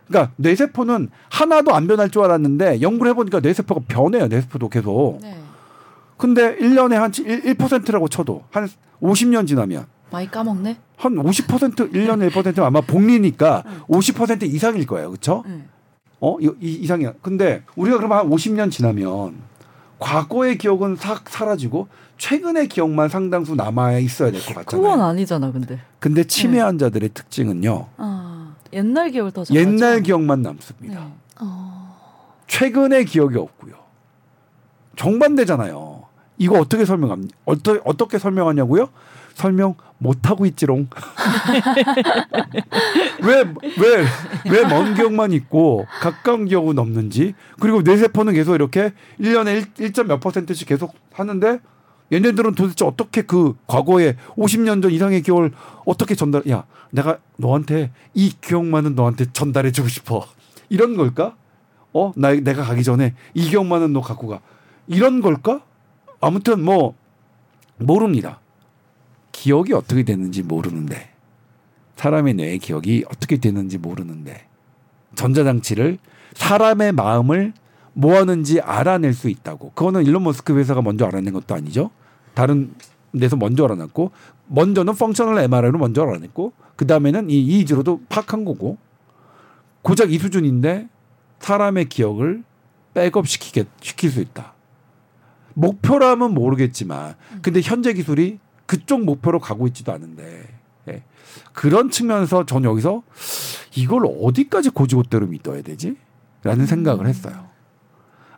그러니까 0.09 0.33
뇌세포는 0.37 1.09
하나도 1.31 1.75
안 1.75 1.87
변할 1.87 2.11
줄 2.11 2.23
알았는데 2.23 2.81
연구를 2.83 3.11
해보니까 3.11 3.41
뇌세포가 3.41 3.83
변해요. 3.89 4.27
뇌세포도 4.29 4.69
계속. 4.69 5.19
네. 5.23 5.37
근데 6.17 6.57
1년에 6.57 6.95
한 6.95 7.13
1, 7.15 7.43
1%라고 7.57 8.09
쳐도 8.09 8.45
한 8.51 8.69
50년 9.03 9.47
지나면 9.47 9.87
많이 10.11 10.31
까먹네. 10.31 10.79
한 10.97 11.15
50% 11.15 11.93
1년에 11.93 12.31
1%면 12.31 12.65
아마 12.67 12.81
복리니까 12.81 13.65
50% 13.89 14.43
이상일 14.45 14.87
거예요. 14.87 15.11
그렇죠? 15.11 15.45
네. 15.47 15.65
어 16.21 16.37
이, 16.41 16.47
이- 16.61 16.75
이상이야. 16.83 17.15
근데 17.23 17.63
우리가 17.77 17.99
그러면 17.99 18.19
한 18.19 18.31
50년 18.31 18.71
지나면 18.71 19.35
과거의 19.99 20.59
기억은 20.59 20.97
싹 20.97 21.29
사라지고 21.29 21.89
최근의 22.19 22.69
기억만 22.69 23.09
상당수 23.09 23.55
남아 23.55 23.99
있어야 23.99 24.31
될것 24.31 24.65
그건 24.67 24.83
같잖아요. 24.83 25.03
아니잖아, 25.11 25.53
근데. 25.53 25.79
근데 25.99 26.25
치매 26.25 26.55
네. 26.57 26.61
환자들의 26.61 27.11
특징은요. 27.11 27.87
아, 27.99 28.55
옛날 28.73 29.11
기억을 29.11 29.33
더 29.33 29.45
잘하죠. 29.45 29.61
옛날 29.69 30.03
기억만 30.03 30.43
남습니다. 30.43 31.01
네. 31.01 31.13
어. 31.41 31.97
최근의 32.47 33.05
기억이 33.05 33.37
없고요. 33.37 33.75
정반대잖아요. 34.97 36.05
이거 36.39 36.59
어떻게 36.59 36.85
설명합니까? 36.85 37.37
어떠, 37.45 37.81
어떻게 37.85 38.19
설명하냐고요? 38.19 38.89
설명 39.35 39.75
못 39.99 40.31
하고 40.31 40.47
있지롱. 40.47 40.89
왜왜왜 43.23 44.67
먼 44.69 44.95
기억만 44.95 45.33
있고 45.33 45.87
가까운 46.01 46.47
기억은 46.47 46.79
없는지 46.79 47.35
그리고 47.61 47.83
뇌 47.83 47.97
세포는 47.97 48.35
계속 48.35 48.55
이렇게 48.55 48.93
1년에 49.21 49.67
1. 49.79 49.93
몇 50.07 50.21
퍼센트씩 50.21 50.69
계속 50.69 50.95
하는데 51.13 51.61
얘네들은 52.13 52.55
도대체 52.55 52.85
어떻게 52.85 53.23
그 53.23 53.55
과거에 53.67 54.17
50년 54.37 54.83
전 54.83 54.91
이상의 54.91 55.23
기억을 55.23 55.53
어떻게 55.85 56.15
전달 56.15 56.43
야 56.49 56.65
내가 56.91 57.19
너한테 57.37 57.91
이 58.15 58.33
기억만은 58.41 58.95
너한테 58.95 59.27
전달해 59.33 59.73
주고 59.73 59.89
싶어 59.89 60.25
이런 60.69 60.97
걸까? 60.97 61.35
어, 61.93 62.13
나 62.17 62.33
내가 62.33 62.63
가기 62.63 62.85
전에 62.85 63.15
이 63.35 63.49
기억만은 63.49 63.93
너 63.93 64.01
갖고 64.01 64.29
가. 64.29 64.41
이런 64.87 65.21
걸까? 65.21 65.63
아무튼 66.27 66.65
뭐 66.65 66.97
모릅니다. 67.79 68.41
기억이 69.31 69.73
어떻게 69.73 70.03
되는지 70.03 70.43
모르는데 70.43 71.11
사람의 71.95 72.35
뇌의 72.35 72.59
기억이 72.59 73.05
어떻게 73.09 73.37
되는지 73.37 73.79
모르는데 73.79 74.45
전자장치를 75.15 75.99
사람의 76.35 76.93
마음을 76.93 77.53
뭐 77.93 78.17
하는지 78.17 78.61
알아낼 78.61 79.15
수 79.15 79.29
있다고. 79.29 79.71
그거는 79.75 80.05
일론 80.05 80.25
머스크 80.25 80.57
회사가 80.59 80.83
먼저 80.83 81.07
알아낸 81.07 81.33
것도 81.33 81.55
아니죠. 81.55 81.91
다른 82.35 82.75
데서 83.19 83.37
먼저 83.37 83.65
알아냈고 83.65 84.11
먼저는 84.49 84.97
펑셔널 84.97 85.39
MRI로 85.39 85.79
먼저 85.79 86.03
알아냈고 86.03 86.53
그 86.75 86.89
다음에는 86.89 87.31
이 87.31 87.39
이지로도 87.39 88.01
파악한 88.09 88.45
거고 88.45 88.79
고작 89.83 90.13
이 90.13 90.19
수준인데 90.19 90.89
사람의 91.39 91.85
기억을 91.89 92.43
백업 92.95 93.29
시키게 93.29 93.67
시킬 93.81 94.11
수 94.11 94.21
있다. 94.21 94.56
목표라면 95.57 96.35
모르겠지만 96.35 97.15
근데 97.43 97.61
현재 97.63 97.95
기술이 97.95 98.39
그쪽 98.67 99.05
목표로 99.05 99.41
가고 99.41 99.67
있지도 99.69 99.93
않은데 99.93 100.45
예. 100.89 101.03
그런 101.53 101.91
측면에서 101.91 102.45
전 102.47 102.65
여기서 102.65 103.03
이걸 103.75 104.03
어디까지 104.07 104.71
고지고대로 104.71 105.27
믿어야 105.27 105.63
되지? 105.63 105.97
라는 106.43 106.67
생각을 106.67 107.07
했어요. 107.07 107.47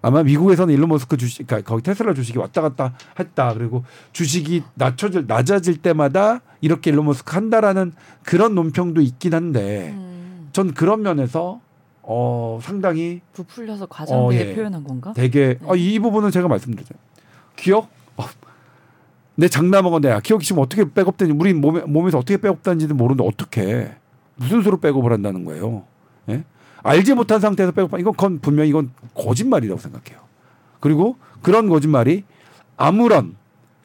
아마 0.00 0.22
미국에서는 0.22 0.72
일론 0.72 0.90
머스크 0.90 1.16
주식, 1.16 1.46
그러니까 1.46 1.68
거기 1.68 1.82
테슬라 1.82 2.14
주식이 2.14 2.38
왔다 2.38 2.62
갔다 2.62 2.94
했다. 3.18 3.52
그리고 3.54 3.84
주식이 4.12 4.62
낮춰질, 4.74 5.24
낮아질 5.26 5.78
때마다 5.78 6.40
이렇게 6.60 6.90
일론 6.90 7.06
머스크 7.06 7.34
한다라는 7.34 7.92
그런 8.22 8.54
논평도 8.54 9.00
있긴 9.00 9.34
한데 9.34 9.90
음, 9.96 10.48
전 10.52 10.72
그런 10.72 11.02
면에서 11.02 11.60
어 12.02 12.60
상당히 12.62 13.20
부풀려서 13.32 13.86
과장되게 13.86 14.44
어, 14.44 14.46
예. 14.46 14.54
표현한 14.54 14.84
건가? 14.84 15.12
되게 15.14 15.58
아, 15.66 15.74
이 15.74 15.98
부분은 15.98 16.30
제가 16.30 16.46
말씀드렸죠. 16.46 16.94
기억? 17.58 17.90
어, 18.16 18.24
내 19.34 19.48
장남하고 19.48 20.00
내가 20.00 20.20
기억이 20.20 20.44
지금 20.44 20.62
어떻게 20.62 20.90
백업되는지 20.90 21.38
우리 21.38 21.52
몸에, 21.52 21.82
몸에서 21.82 22.18
어떻게 22.18 22.38
백업되는지도 22.38 22.94
모르는데 22.94 23.24
어떻게 23.24 23.92
무슨 24.36 24.62
수로 24.62 24.78
백업을 24.78 25.12
한다는 25.12 25.44
거예요. 25.44 25.84
예? 26.30 26.44
알지 26.82 27.14
못한 27.14 27.40
상태에서 27.40 27.72
백업 27.72 27.98
이건 27.98 28.14
건 28.14 28.38
분명히 28.40 28.70
이건 28.70 28.90
거짓말이라고 29.14 29.80
생각해요. 29.80 30.20
그리고 30.80 31.16
그런 31.42 31.68
거짓말이 31.68 32.24
아무런 32.76 33.36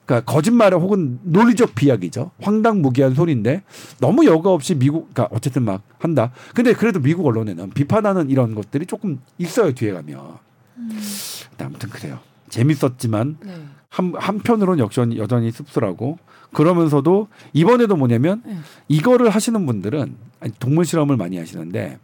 그러니까 0.06 0.32
거짓말 0.32 0.74
혹은 0.74 1.20
논리적 1.24 1.76
비약이죠. 1.76 2.32
황당무계한 2.42 3.16
소리인데 3.16 3.64
너무 4.00 4.26
여과 4.26 4.52
없이 4.52 4.76
미국 4.76 5.14
그러니까 5.14 5.36
어쨌든 5.36 5.64
막 5.64 5.82
한다. 5.98 6.32
근데 6.54 6.74
그래도 6.74 7.00
미국 7.00 7.26
언론에는 7.26 7.72
비판하는 7.72 8.30
이런 8.30 8.54
것들이 8.54 8.86
조금 8.86 9.22
있어요 9.38 9.74
뒤에 9.74 9.94
가면. 9.94 10.38
근데 10.76 11.66
아무튼 11.66 11.90
그래요. 11.90 12.20
재밌었지만 12.54 13.38
네. 13.44 13.66
한 13.90 14.14
한편으로는 14.16 14.84
여전히 14.84 15.18
여전히 15.18 15.52
씁쓸하고 15.52 16.20
그러면서도 16.54 17.28
이번에도 17.54 17.96
뭐냐면 17.96 18.44
네. 18.46 18.58
이거를 18.88 19.30
하시는 19.30 19.66
분들은 19.66 20.16
아니, 20.40 20.54
동물 20.60 20.86
실험을 20.86 21.18
많이 21.18 21.38
하시는데 21.38 22.00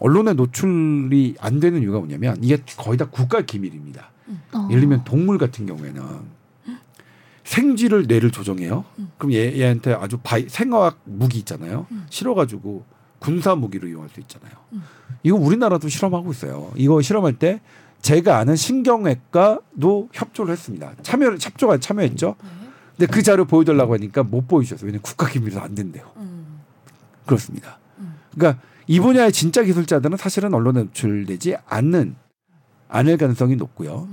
언론에 0.00 0.34
노출이 0.34 1.36
안 1.40 1.60
되는 1.60 1.82
이유가 1.82 1.98
뭐냐면 1.98 2.36
이게 2.42 2.58
거의 2.76 2.96
다 2.96 3.08
국가 3.10 3.40
기밀입니다. 3.40 4.10
어. 4.52 4.68
예를 4.70 4.82
들면 4.82 5.04
동물 5.04 5.38
같은 5.38 5.66
경우에는 5.66 6.02
생쥐를 7.44 8.06
뇌를 8.06 8.30
조종해요. 8.30 8.84
그럼 9.18 9.32
얘, 9.32 9.58
얘한테 9.58 9.92
아주 9.92 10.18
바이, 10.22 10.48
생화학 10.48 11.00
무기 11.04 11.38
있잖아요. 11.38 11.86
실어가지고 12.08 12.84
군사 13.18 13.54
무기로 13.56 13.88
이용할 13.88 14.08
수 14.10 14.20
있잖아요. 14.20 14.52
이거 15.24 15.36
우리나라도 15.36 15.88
실험하고 15.88 16.30
있어요. 16.30 16.70
이거 16.76 17.02
실험할 17.02 17.34
때 17.34 17.60
제가 18.02 18.38
아는 18.38 18.56
신경외과도 18.56 20.08
협조를 20.12 20.52
했습니다. 20.52 20.92
참여를 21.02 21.38
협조가 21.40 21.78
참여했죠. 21.78 22.36
근데 22.96 23.10
그 23.10 23.22
자료 23.22 23.44
보여달라고 23.44 23.94
하니까 23.94 24.22
못 24.22 24.46
보여주셨어요. 24.48 24.86
왜냐면 24.86 25.02
국가 25.02 25.28
기밀에서 25.28 25.60
안 25.60 25.74
된대요. 25.74 26.10
음. 26.16 26.60
그렇습니다. 27.24 27.78
그러니까 28.34 28.60
이 28.86 29.00
분야의 29.00 29.32
진짜 29.32 29.62
기술자들은 29.62 30.16
사실은 30.16 30.52
언론에 30.52 30.82
노출되지 30.82 31.56
않는 31.66 32.16
않을 32.88 33.16
가능성이 33.16 33.56
높고요. 33.56 34.08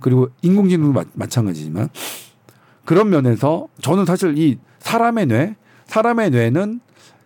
그리고 0.00 0.28
인공지능도 0.42 0.92
마, 0.92 1.04
마찬가지지만 1.14 1.88
그런 2.84 3.08
면에서 3.08 3.68
저는 3.80 4.04
사실 4.04 4.36
이 4.36 4.58
사람의 4.80 5.26
뇌, 5.26 5.56
사람의 5.86 6.30
뇌는 6.30 6.80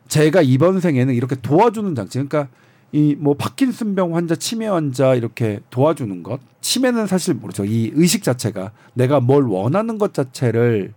제가 0.08 0.42
이번 0.42 0.80
생에는 0.80 1.14
이렇게 1.14 1.36
도와주는 1.36 1.94
장치, 1.94 2.18
그러니까 2.18 2.48
이 2.92 3.14
뭐 3.18 3.34
파킨슨병 3.34 4.16
환자, 4.16 4.34
치매 4.34 4.66
환자 4.66 5.14
이렇게 5.14 5.60
도와주는 5.70 6.22
것, 6.22 6.40
치매는 6.60 7.06
사실 7.06 7.34
모르죠. 7.34 7.64
이 7.64 7.92
의식 7.94 8.22
자체가 8.24 8.72
내가 8.94 9.20
뭘 9.20 9.44
원하는 9.44 9.96
것 9.98 10.12
자체를 10.12 10.92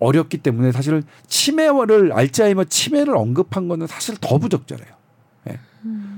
어렵기 0.00 0.38
때문에 0.38 0.72
사실 0.72 1.02
치매를 1.26 2.12
알츠하이머 2.12 2.64
치매를 2.64 3.16
언급한 3.16 3.68
거는 3.68 3.86
사실 3.86 4.16
더 4.20 4.38
부적절해요. 4.38 4.88
예. 5.50 5.58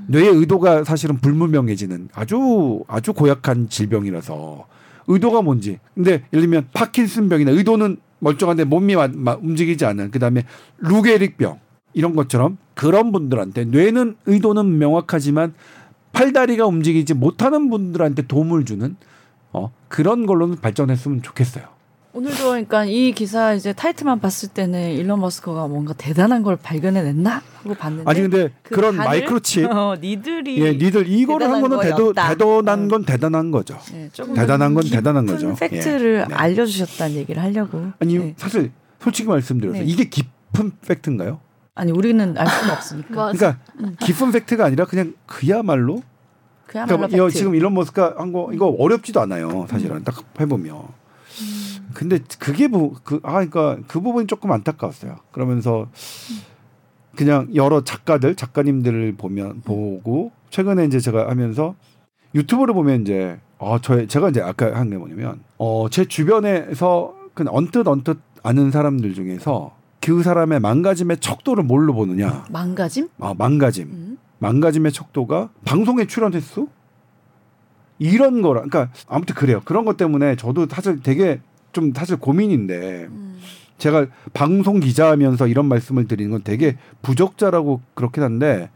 뇌의 0.09 0.29
의도가 0.37 0.85
사실은 0.85 1.17
불문명해지는 1.19 2.11
아주 2.13 2.85
아주 2.87 3.13
고약한 3.13 3.69
질병이라서 3.69 4.67
의도가 5.09 5.43
뭔지. 5.43 5.79
근데 5.95 6.25
예를 6.33 6.43
들면 6.43 6.69
파킨슨병이나 6.75 7.51
의도는 7.53 7.97
멀쩡한데 8.21 8.65
몸이 8.65 8.95
마- 8.97 9.09
마- 9.09 9.35
움직이지 9.41 9.85
않는 9.87 10.11
그다음에 10.11 10.45
루게릭병 10.79 11.59
이런 11.93 12.15
것처럼 12.17 12.59
그런 12.75 13.13
분들한테 13.13 13.65
뇌는 13.65 14.17
의도는 14.27 14.79
명확하지만 14.79 15.55
팔다리가 16.13 16.67
움직이지 16.67 17.15
못하는 17.15 17.71
분들한테 17.71 18.23
도움을 18.23 18.65
주는 18.65 18.97
어 19.53 19.71
그런 19.89 20.27
걸로는 20.27 20.57
발전했으면 20.57 21.23
좋겠어요. 21.23 21.65
오늘도 22.13 22.37
그러니까 22.43 22.85
이 22.85 23.13
기사 23.13 23.55
이제 23.55 23.73
타이틀만 23.73 24.19
봤을 24.19 24.49
때는 24.49 24.95
일론 24.95 25.21
머스크가 25.21 25.69
뭔가 25.69 25.93
대단한 25.93 26.43
걸 26.43 26.57
발견해냈나 26.57 27.41
하고 27.63 27.75
봤는데 27.75 28.11
아니 28.11 28.21
근데 28.23 28.51
그 28.63 28.75
그런 28.75 28.97
마이크로칩 28.97 29.71
어, 29.71 29.95
니들이 30.01 30.61
예, 30.61 30.73
니들 30.73 31.07
이거를 31.07 31.49
한 31.49 31.61
거는 31.61 31.79
대도. 31.81 32.13
대단한 32.13 32.85
어. 32.87 32.89
건 32.89 33.05
대단한 33.05 33.51
거죠. 33.53 33.79
네, 33.93 34.11
대단한 34.35 34.75
건 34.75 34.83
대단한 34.91 35.27
거죠. 35.27 35.55
팩트를 35.55 36.25
예. 36.25 36.29
네. 36.29 36.35
알려주셨다는 36.35 37.15
얘기를 37.15 37.41
하려고. 37.41 37.93
아니 38.01 38.19
네. 38.19 38.35
사실 38.37 38.73
솔직히 38.99 39.29
말씀드려서 39.29 39.79
네. 39.79 39.85
이게 39.85 40.09
깊은 40.09 40.73
팩트인가요? 40.89 41.39
아니 41.75 41.93
우리는 41.93 42.37
알 42.37 42.47
수는 42.47 42.75
없으니까. 42.75 43.33
그러니까 43.33 43.59
깊은 44.01 44.33
팩트가 44.33 44.65
아니라 44.67 44.85
그냥 44.85 45.15
그야말로 45.27 46.03
그야말로 46.67 46.99
그러니까 46.99 47.25
팩트. 47.27 47.39
지금 47.39 47.55
일론 47.55 47.75
머스크가 47.75 48.15
한 48.19 48.33
거 48.33 48.51
이거 48.53 48.67
어렵지도 48.67 49.21
않아요. 49.21 49.67
사실은 49.69 50.05
딱 50.05 50.23
해보면. 50.41 50.83
근데 51.95 52.19
그게 52.39 52.69
뭐그아 52.69 53.21
그러니까 53.23 53.79
그 53.89 54.01
부분이 54.01 54.27
조금 54.27 54.53
안타까웠어요. 54.53 55.17
그러면서 55.33 55.89
그냥 57.17 57.49
여러 57.55 57.83
작가들 57.83 58.35
작가님들을 58.37 59.17
보면 59.17 59.63
보고 59.63 60.31
최근에 60.51 60.85
이제 60.85 61.01
제가 61.01 61.29
하면서 61.29 61.75
유튜브를 62.35 62.75
보면 62.75 63.03
이제 63.03 63.39
어저 63.59 64.07
제가 64.07 64.31
이제 64.31 64.41
아까 64.41 64.75
한 64.79 64.91
게 64.91 64.97
뭐냐면 64.97 65.41
어제 65.59 66.05
주변에서 66.05 67.15
그냥 67.35 67.55
언뜻 67.57 67.87
언뜻 67.89 68.19
아는 68.43 68.71
사람들 68.71 69.15
중에서 69.15 69.75
그 70.01 70.23
사람의 70.23 70.61
망가짐의 70.61 71.19
척도를 71.19 71.65
뭘로 71.65 71.93
보느냐? 71.95 72.45
망가짐? 72.51 73.09
아 73.21 73.35
망가짐. 73.37 73.89
음. 73.89 74.19
망가짐의 74.39 74.93
척도가 74.93 75.51
방송에 75.65 76.07
출연 76.07 76.33
횟수 76.33 76.69
이런 77.99 78.41
거라 78.41 78.63
그러니까 78.63 78.91
아무튼 79.07 79.35
그래요 79.35 79.61
그런 79.65 79.85
것 79.85 79.97
때문에 79.99 80.37
저도 80.37 80.67
사실 80.71 81.01
되게 81.03 81.41
좀 81.73 81.93
사실 81.95 82.17
고민인데 82.17 83.07
음. 83.11 83.39
제가 83.77 84.07
방송 84.33 84.81
기자하면서 84.81 85.47
이런 85.47 85.67
말씀을 85.67 86.07
드리는 86.09 86.31
건 86.31 86.41
되게 86.43 86.77
부적자라고 87.03 87.81
그렇긴 87.95 88.23
한데 88.23 88.71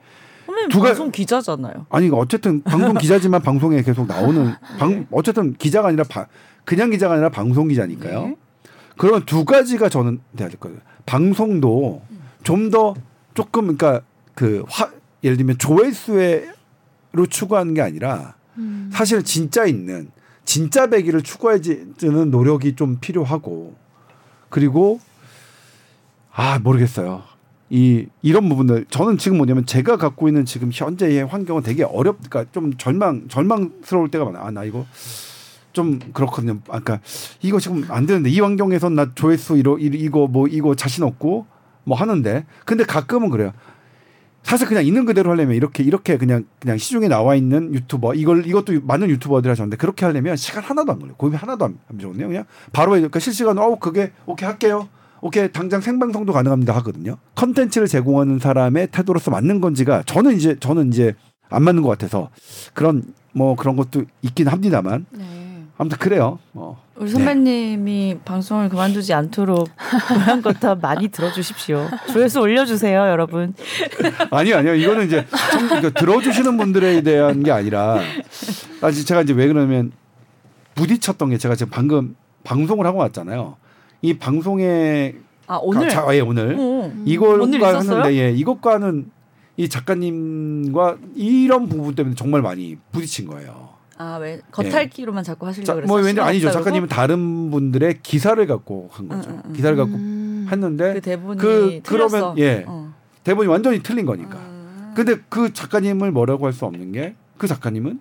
두 0.70 0.80
가- 0.80 0.88
방송 0.88 1.10
기자잖아요. 1.10 1.86
아니 1.90 2.10
어쨌든 2.12 2.62
방송 2.62 2.94
기자지만 2.94 3.40
방송에 3.42 3.82
계속 3.82 4.06
나오는 4.06 4.52
방 4.78 5.06
어쨌든 5.10 5.54
기자가 5.54 5.88
아니라 5.88 6.04
바- 6.04 6.26
그냥 6.64 6.90
기자가 6.90 7.14
아니라 7.14 7.28
방송 7.30 7.68
기자니까요. 7.68 8.22
네. 8.28 8.36
그런 8.96 9.24
두 9.24 9.44
가지가 9.44 9.88
저는 9.88 10.20
돼야 10.36 10.48
될 10.48 10.58
거예요. 10.58 10.78
방송도 11.06 12.02
좀 12.42 12.70
더 12.70 12.94
조금 13.34 13.76
그러니까 13.76 14.04
그 14.34 14.64
화, 14.68 14.90
예를 15.22 15.36
들면 15.36 15.58
조회수로 15.58 17.26
추구하는 17.28 17.74
게 17.74 17.82
아니라 17.82 18.34
음. 18.58 18.90
사실 18.92 19.22
진짜 19.22 19.66
있는 19.66 20.10
진짜 20.44 20.86
배기를 20.86 21.22
추구해지는 21.22 22.30
노력이 22.30 22.76
좀 22.76 22.98
필요하고 23.00 23.74
그리고 24.48 25.00
아 26.32 26.58
모르겠어요. 26.58 27.22
이 27.70 28.06
이런 28.22 28.48
부분들 28.48 28.84
저는 28.90 29.18
지금 29.18 29.38
뭐냐면 29.38 29.66
제가 29.66 29.96
갖고 29.96 30.28
있는 30.28 30.44
지금 30.44 30.70
현재의 30.72 31.24
환경은 31.24 31.62
되게 31.62 31.82
어렵 31.82 32.18
그러니까 32.28 32.52
좀 32.52 32.76
절망 32.76 33.26
절망스러울 33.28 34.10
때가 34.10 34.26
많아. 34.26 34.46
아나 34.46 34.64
이거 34.64 34.86
좀 35.74 35.98
그렇거든요. 36.14 36.60
아까 36.70 37.00
이거 37.42 37.60
지금 37.60 37.84
안 37.88 38.06
되는데 38.06 38.30
이 38.30 38.40
환경에선 38.40 38.94
나 38.94 39.12
조회수 39.14 39.58
이러 39.58 39.76
이- 39.78 39.86
이거 39.92 40.26
뭐 40.26 40.46
이거 40.48 40.74
자신 40.74 41.04
없고 41.04 41.46
뭐 41.84 41.98
하는데 41.98 42.46
근데 42.64 42.84
가끔은 42.84 43.28
그래요. 43.28 43.52
사실 44.42 44.66
그냥 44.68 44.84
있는 44.86 45.04
그대로 45.04 45.30
하려면 45.30 45.56
이렇게 45.56 45.82
이렇게 45.82 46.16
그냥 46.16 46.44
그냥 46.60 46.76
시중에 46.78 47.08
나와 47.08 47.34
있는 47.34 47.74
유튜버 47.74 48.14
이걸 48.14 48.46
이것도 48.46 48.80
많은 48.82 49.08
유튜버들이 49.10 49.48
하셨는데 49.50 49.76
그렇게 49.76 50.04
하려면 50.06 50.36
시간 50.36 50.62
하나도 50.62 50.92
안 50.92 50.98
걸려요. 50.98 51.16
고민 51.16 51.36
하나도 51.38 51.64
안 51.64 51.78
하거든요. 51.88 52.28
그냥 52.28 52.44
바로 52.72 52.92
그러니까 52.92 53.18
실시간으로 53.18 53.64
어 53.72 53.78
그게 53.78 54.12
오케이 54.26 54.46
할게요. 54.46 54.88
오케이 55.22 55.50
당장 55.50 55.80
생방송도 55.80 56.32
가능합니다 56.34 56.74
하거든요. 56.76 57.16
컨텐츠를 57.34 57.88
제공하는 57.88 58.38
사람의 58.38 58.88
태도로서 58.92 59.30
맞는 59.30 59.60
건지가 59.62 60.02
저는 60.04 60.36
이제 60.36 60.56
저는 60.60 60.88
이제 60.88 61.14
안 61.48 61.62
맞는 61.62 61.82
것 61.82 61.88
같아서 61.88 62.28
그런 62.74 63.02
뭐 63.32 63.56
그런 63.56 63.74
것도 63.76 64.04
있긴 64.20 64.48
합니다만 64.48 65.06
네. 65.10 65.43
아무튼 65.84 65.98
그래요. 65.98 66.38
어. 66.54 66.82
우리 66.96 67.10
선배님이 67.10 68.18
방송을 68.24 68.70
그만두지 68.70 69.12
않도록 69.12 69.68
고향 70.08 70.40
거탑 70.40 70.80
많이 70.80 71.08
들어주십시오. 71.08 71.86
조회수 72.10 72.40
올려주세요, 72.40 72.98
여러분. 73.08 73.52
아니요, 74.30 74.56
아니요. 74.56 74.74
이거는 74.76 75.06
이제 75.06 75.26
청- 75.50 75.68
그러니까 75.68 75.90
들어주시는 75.90 76.56
분들에 76.56 77.02
대한 77.02 77.42
게 77.42 77.50
아니라 77.50 78.00
아, 78.80 78.90
지- 78.90 79.04
제가 79.04 79.22
이제 79.22 79.34
왜 79.34 79.46
그러면 79.46 79.92
부딪혔던 80.74 81.28
게 81.30 81.36
제가 81.38 81.54
지금 81.54 81.70
방금 81.70 82.16
방송을 82.44 82.86
하고 82.86 82.98
왔잖아요. 83.00 83.56
이 84.00 84.14
방송에 84.14 85.14
아 85.46 85.58
오늘. 85.60 85.90
자, 85.90 86.06
예, 86.16 86.20
오늘 86.20 86.56
어. 86.58 86.90
이걸 87.04 87.40
오늘 87.42 87.58
있었어요? 87.60 87.98
하는데 87.98 88.16
예, 88.16 88.30
이것과는 88.32 89.10
이 89.58 89.68
작가님과 89.68 90.96
이런 91.14 91.68
부분 91.68 91.94
때문에 91.94 92.14
정말 92.16 92.40
많이 92.40 92.76
부딪힌 92.90 93.26
거예요. 93.26 93.73
아 93.98 94.18
왜 94.18 94.40
겉핥기로만 94.50 95.22
자꾸 95.24 95.46
하시려고 95.46 95.66
자, 95.66 95.74
그랬어요? 95.74 95.96
뭐 95.96 96.04
왠지 96.04 96.20
아니죠. 96.20 96.48
없다고? 96.48 96.64
작가님은 96.64 96.88
다른 96.88 97.50
분들의 97.50 98.00
기사를 98.02 98.44
갖고 98.46 98.88
한 98.92 99.08
거죠. 99.08 99.30
응, 99.30 99.36
응, 99.36 99.42
응. 99.46 99.52
기사를 99.52 99.76
갖고 99.76 99.94
음. 99.94 100.46
했는데 100.50 100.94
그 100.94 101.00
대본이 101.00 101.38
그- 101.40 101.80
틀렸어. 101.82 102.08
그러면, 102.34 102.38
예. 102.38 102.64
어. 102.66 102.92
대본이 103.22 103.48
완전히 103.48 103.82
틀린 103.82 104.04
거니까. 104.06 104.36
음. 104.38 104.92
근데 104.96 105.16
그 105.28 105.52
작가님을 105.52 106.10
뭐라고 106.12 106.46
할 106.46 106.52
수 106.52 106.64
없는 106.66 106.92
게 106.92 107.14
그 107.38 107.46
작가님은 107.48 107.98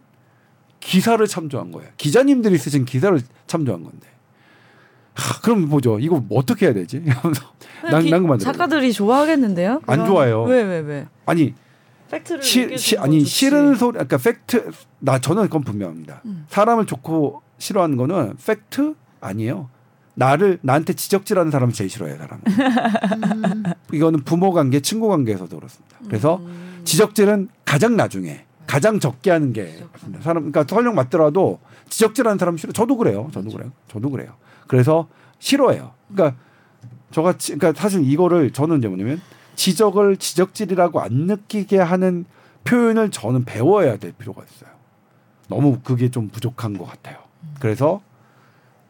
기사를 0.79 1.25
참조한 1.27 1.71
거예요. 1.71 1.89
기자님들이 1.97 2.57
쓰신 2.57 2.85
기사를 2.85 3.19
참조한 3.47 3.83
건데. 3.83 4.07
하, 5.15 5.39
그럼 5.41 5.67
뭐죠? 5.69 5.99
이거 5.99 6.19
뭐 6.19 6.39
어떻게 6.39 6.65
해야 6.67 6.73
되지? 6.73 7.03
난, 7.89 8.01
기- 8.03 8.09
난 8.11 8.21
그만 8.23 8.39
작가들이 8.39 8.91
좋아하겠는데요? 8.93 9.81
안 9.85 9.97
그럼- 9.97 10.07
좋아요. 10.07 10.43
왜 10.43 10.63
왜 10.63 10.79
왜? 10.79 11.07
아니 11.25 11.53
팩트를 12.13 12.43
시, 12.43 12.77
시, 12.77 12.97
아니 12.97 13.17
건 13.17 13.19
좋지. 13.19 13.31
싫은 13.31 13.75
소리 13.75 13.93
그러니까 13.93 14.17
팩트 14.17 14.71
나 14.99 15.19
저는 15.19 15.43
그건 15.43 15.63
분명합니다. 15.63 16.21
음. 16.25 16.45
사람을 16.49 16.85
좋고 16.85 17.41
싫어하는 17.57 17.97
거는 17.97 18.35
팩트 18.45 18.95
아니에요. 19.21 19.69
나를 20.15 20.59
나한테 20.61 20.93
지적질하는 20.93 21.51
사람을 21.51 21.73
제일 21.73 21.89
싫어해요, 21.89 22.17
사람. 22.17 22.39
음. 22.45 23.63
이거는 23.91 24.21
부모 24.23 24.51
관계, 24.51 24.79
친구 24.79 25.07
관계에서도 25.07 25.55
그렇습니다. 25.55 25.97
그래서 26.07 26.37
음. 26.37 26.81
지적질은 26.83 27.49
가장 27.65 27.95
나중에 27.95 28.45
가장 28.67 28.99
적게 28.99 29.31
하는 29.31 29.53
게 29.53 29.83
맞습니다. 29.91 30.21
사람 30.21 30.51
그러니까 30.51 30.65
설령 30.67 30.95
맞더라도 30.95 31.59
지적질하는 31.89 32.37
사람 32.37 32.57
싫어. 32.57 32.71
저도 32.73 32.97
그래요. 32.97 33.29
저도 33.33 33.49
그래요. 33.49 33.71
저도 33.87 34.09
그래요. 34.09 34.33
그래서 34.67 35.07
싫어해요. 35.39 35.91
그러니까 36.11 36.39
저같이 37.11 37.55
그러니까 37.55 37.79
사실 37.79 38.03
이거를 38.03 38.51
저는 38.51 38.79
이제 38.79 38.87
뭐냐면 38.87 39.21
지적을 39.55 40.17
지적질이라고 40.17 41.01
안 41.01 41.13
느끼게 41.13 41.77
하는 41.79 42.25
표현을 42.63 43.11
저는 43.11 43.45
배워야 43.45 43.97
될 43.97 44.13
필요가 44.13 44.43
있어요. 44.43 44.69
너무 45.47 45.79
그게 45.83 46.09
좀 46.09 46.29
부족한 46.29 46.77
것 46.77 46.85
같아요. 46.85 47.17
그래서 47.59 48.01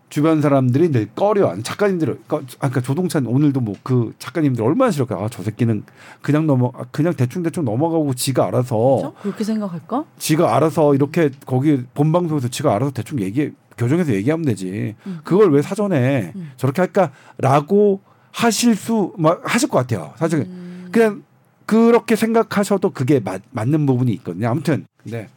주변 0.09 0.41
사람들이 0.43 0.91
늘 0.91 1.09
꺼려하는 1.15 1.63
작가님들, 1.63 2.19
그러니까 2.27 2.55
아까 2.59 2.81
조동찬 2.81 3.25
오늘도 3.25 3.61
뭐 3.61 3.73
그 3.81 4.13
작가님들 4.19 4.63
얼마나 4.63 4.91
싫을까? 4.91 5.15
아, 5.15 5.27
저 5.27 5.41
새끼는 5.41 5.83
그냥 6.21 6.45
넘어, 6.45 6.71
아, 6.75 6.85
그냥 6.91 7.15
대충 7.15 7.41
대충 7.41 7.65
넘어가고 7.65 8.13
지가 8.13 8.45
알아서 8.45 8.75
그렇죠? 8.77 9.13
그렇게 9.23 9.43
생각할까? 9.43 10.05
지가 10.19 10.55
알아서 10.55 10.93
이렇게 10.93 11.31
거기 11.47 11.83
본 11.95 12.11
방송에서 12.11 12.47
지가 12.47 12.75
알아서 12.75 12.91
대충 12.91 13.19
얘기 13.21 13.51
교정해서 13.75 14.13
얘기하면 14.13 14.45
되지. 14.45 14.95
음. 15.07 15.19
그걸 15.23 15.51
왜 15.51 15.63
사전에 15.63 16.31
음. 16.35 16.51
저렇게 16.57 16.83
할까라고 16.83 18.01
하실 18.33 18.75
수막 18.75 19.41
하실 19.45 19.69
것 19.69 19.77
같아요. 19.77 20.13
사실 20.17 20.39
음. 20.39 20.89
그냥 20.91 21.23
그렇게 21.65 22.15
생각하셔도 22.15 22.89
그게 22.89 23.19
맞, 23.19 23.41
맞는 23.51 23.85
부분이 23.85 24.11
있거든요. 24.13 24.49
아무튼 24.49 24.85
근데 24.97 25.29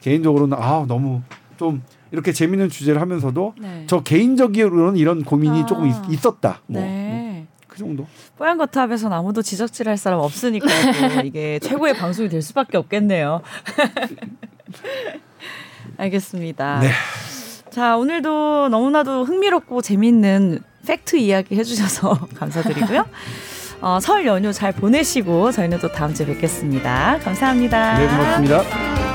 개인적으로는 0.00 0.58
아 0.60 0.84
너무 0.86 1.22
좀 1.56 1.82
이렇게 2.10 2.32
재밌는 2.32 2.68
주제를 2.68 3.00
하면서도 3.00 3.54
네. 3.58 3.84
저 3.86 4.02
개인적으로는 4.02 4.98
이런 4.98 5.24
고민이 5.24 5.62
아. 5.62 5.66
조금 5.66 5.86
있, 5.86 5.94
있었다. 6.10 6.60
뭐, 6.66 6.82
네. 6.82 7.46
그 7.68 7.78
정도. 7.78 8.06
뽀얀 8.36 8.58
거탑에선 8.58 9.12
아무도 9.12 9.42
지적질할 9.42 9.96
사람 9.96 10.18
없으니까 10.18 10.66
또 10.66 10.66
이게 11.24 11.60
최고의 11.60 11.94
방송이 11.94 12.28
될 12.28 12.42
수밖에 12.42 12.76
없겠네요. 12.78 13.42
알겠습니다. 15.96 16.80
네. 16.80 16.90
자 17.70 17.96
오늘도 17.96 18.70
너무나도 18.70 19.24
흥미롭고 19.24 19.82
재밌는 19.82 20.64
팩트 20.86 21.16
이야기 21.16 21.56
해주셔서 21.56 22.28
감사드리고요. 22.36 23.06
어, 23.82 23.98
설 24.00 24.26
연휴 24.26 24.52
잘 24.52 24.72
보내시고 24.72 25.52
저희는 25.52 25.78
또 25.78 25.90
다음 25.90 26.12
주에 26.12 26.26
뵙겠습니다. 26.26 27.18
감사합니다. 27.22 27.98
네, 27.98 28.06
고맙습니다. 28.08 29.09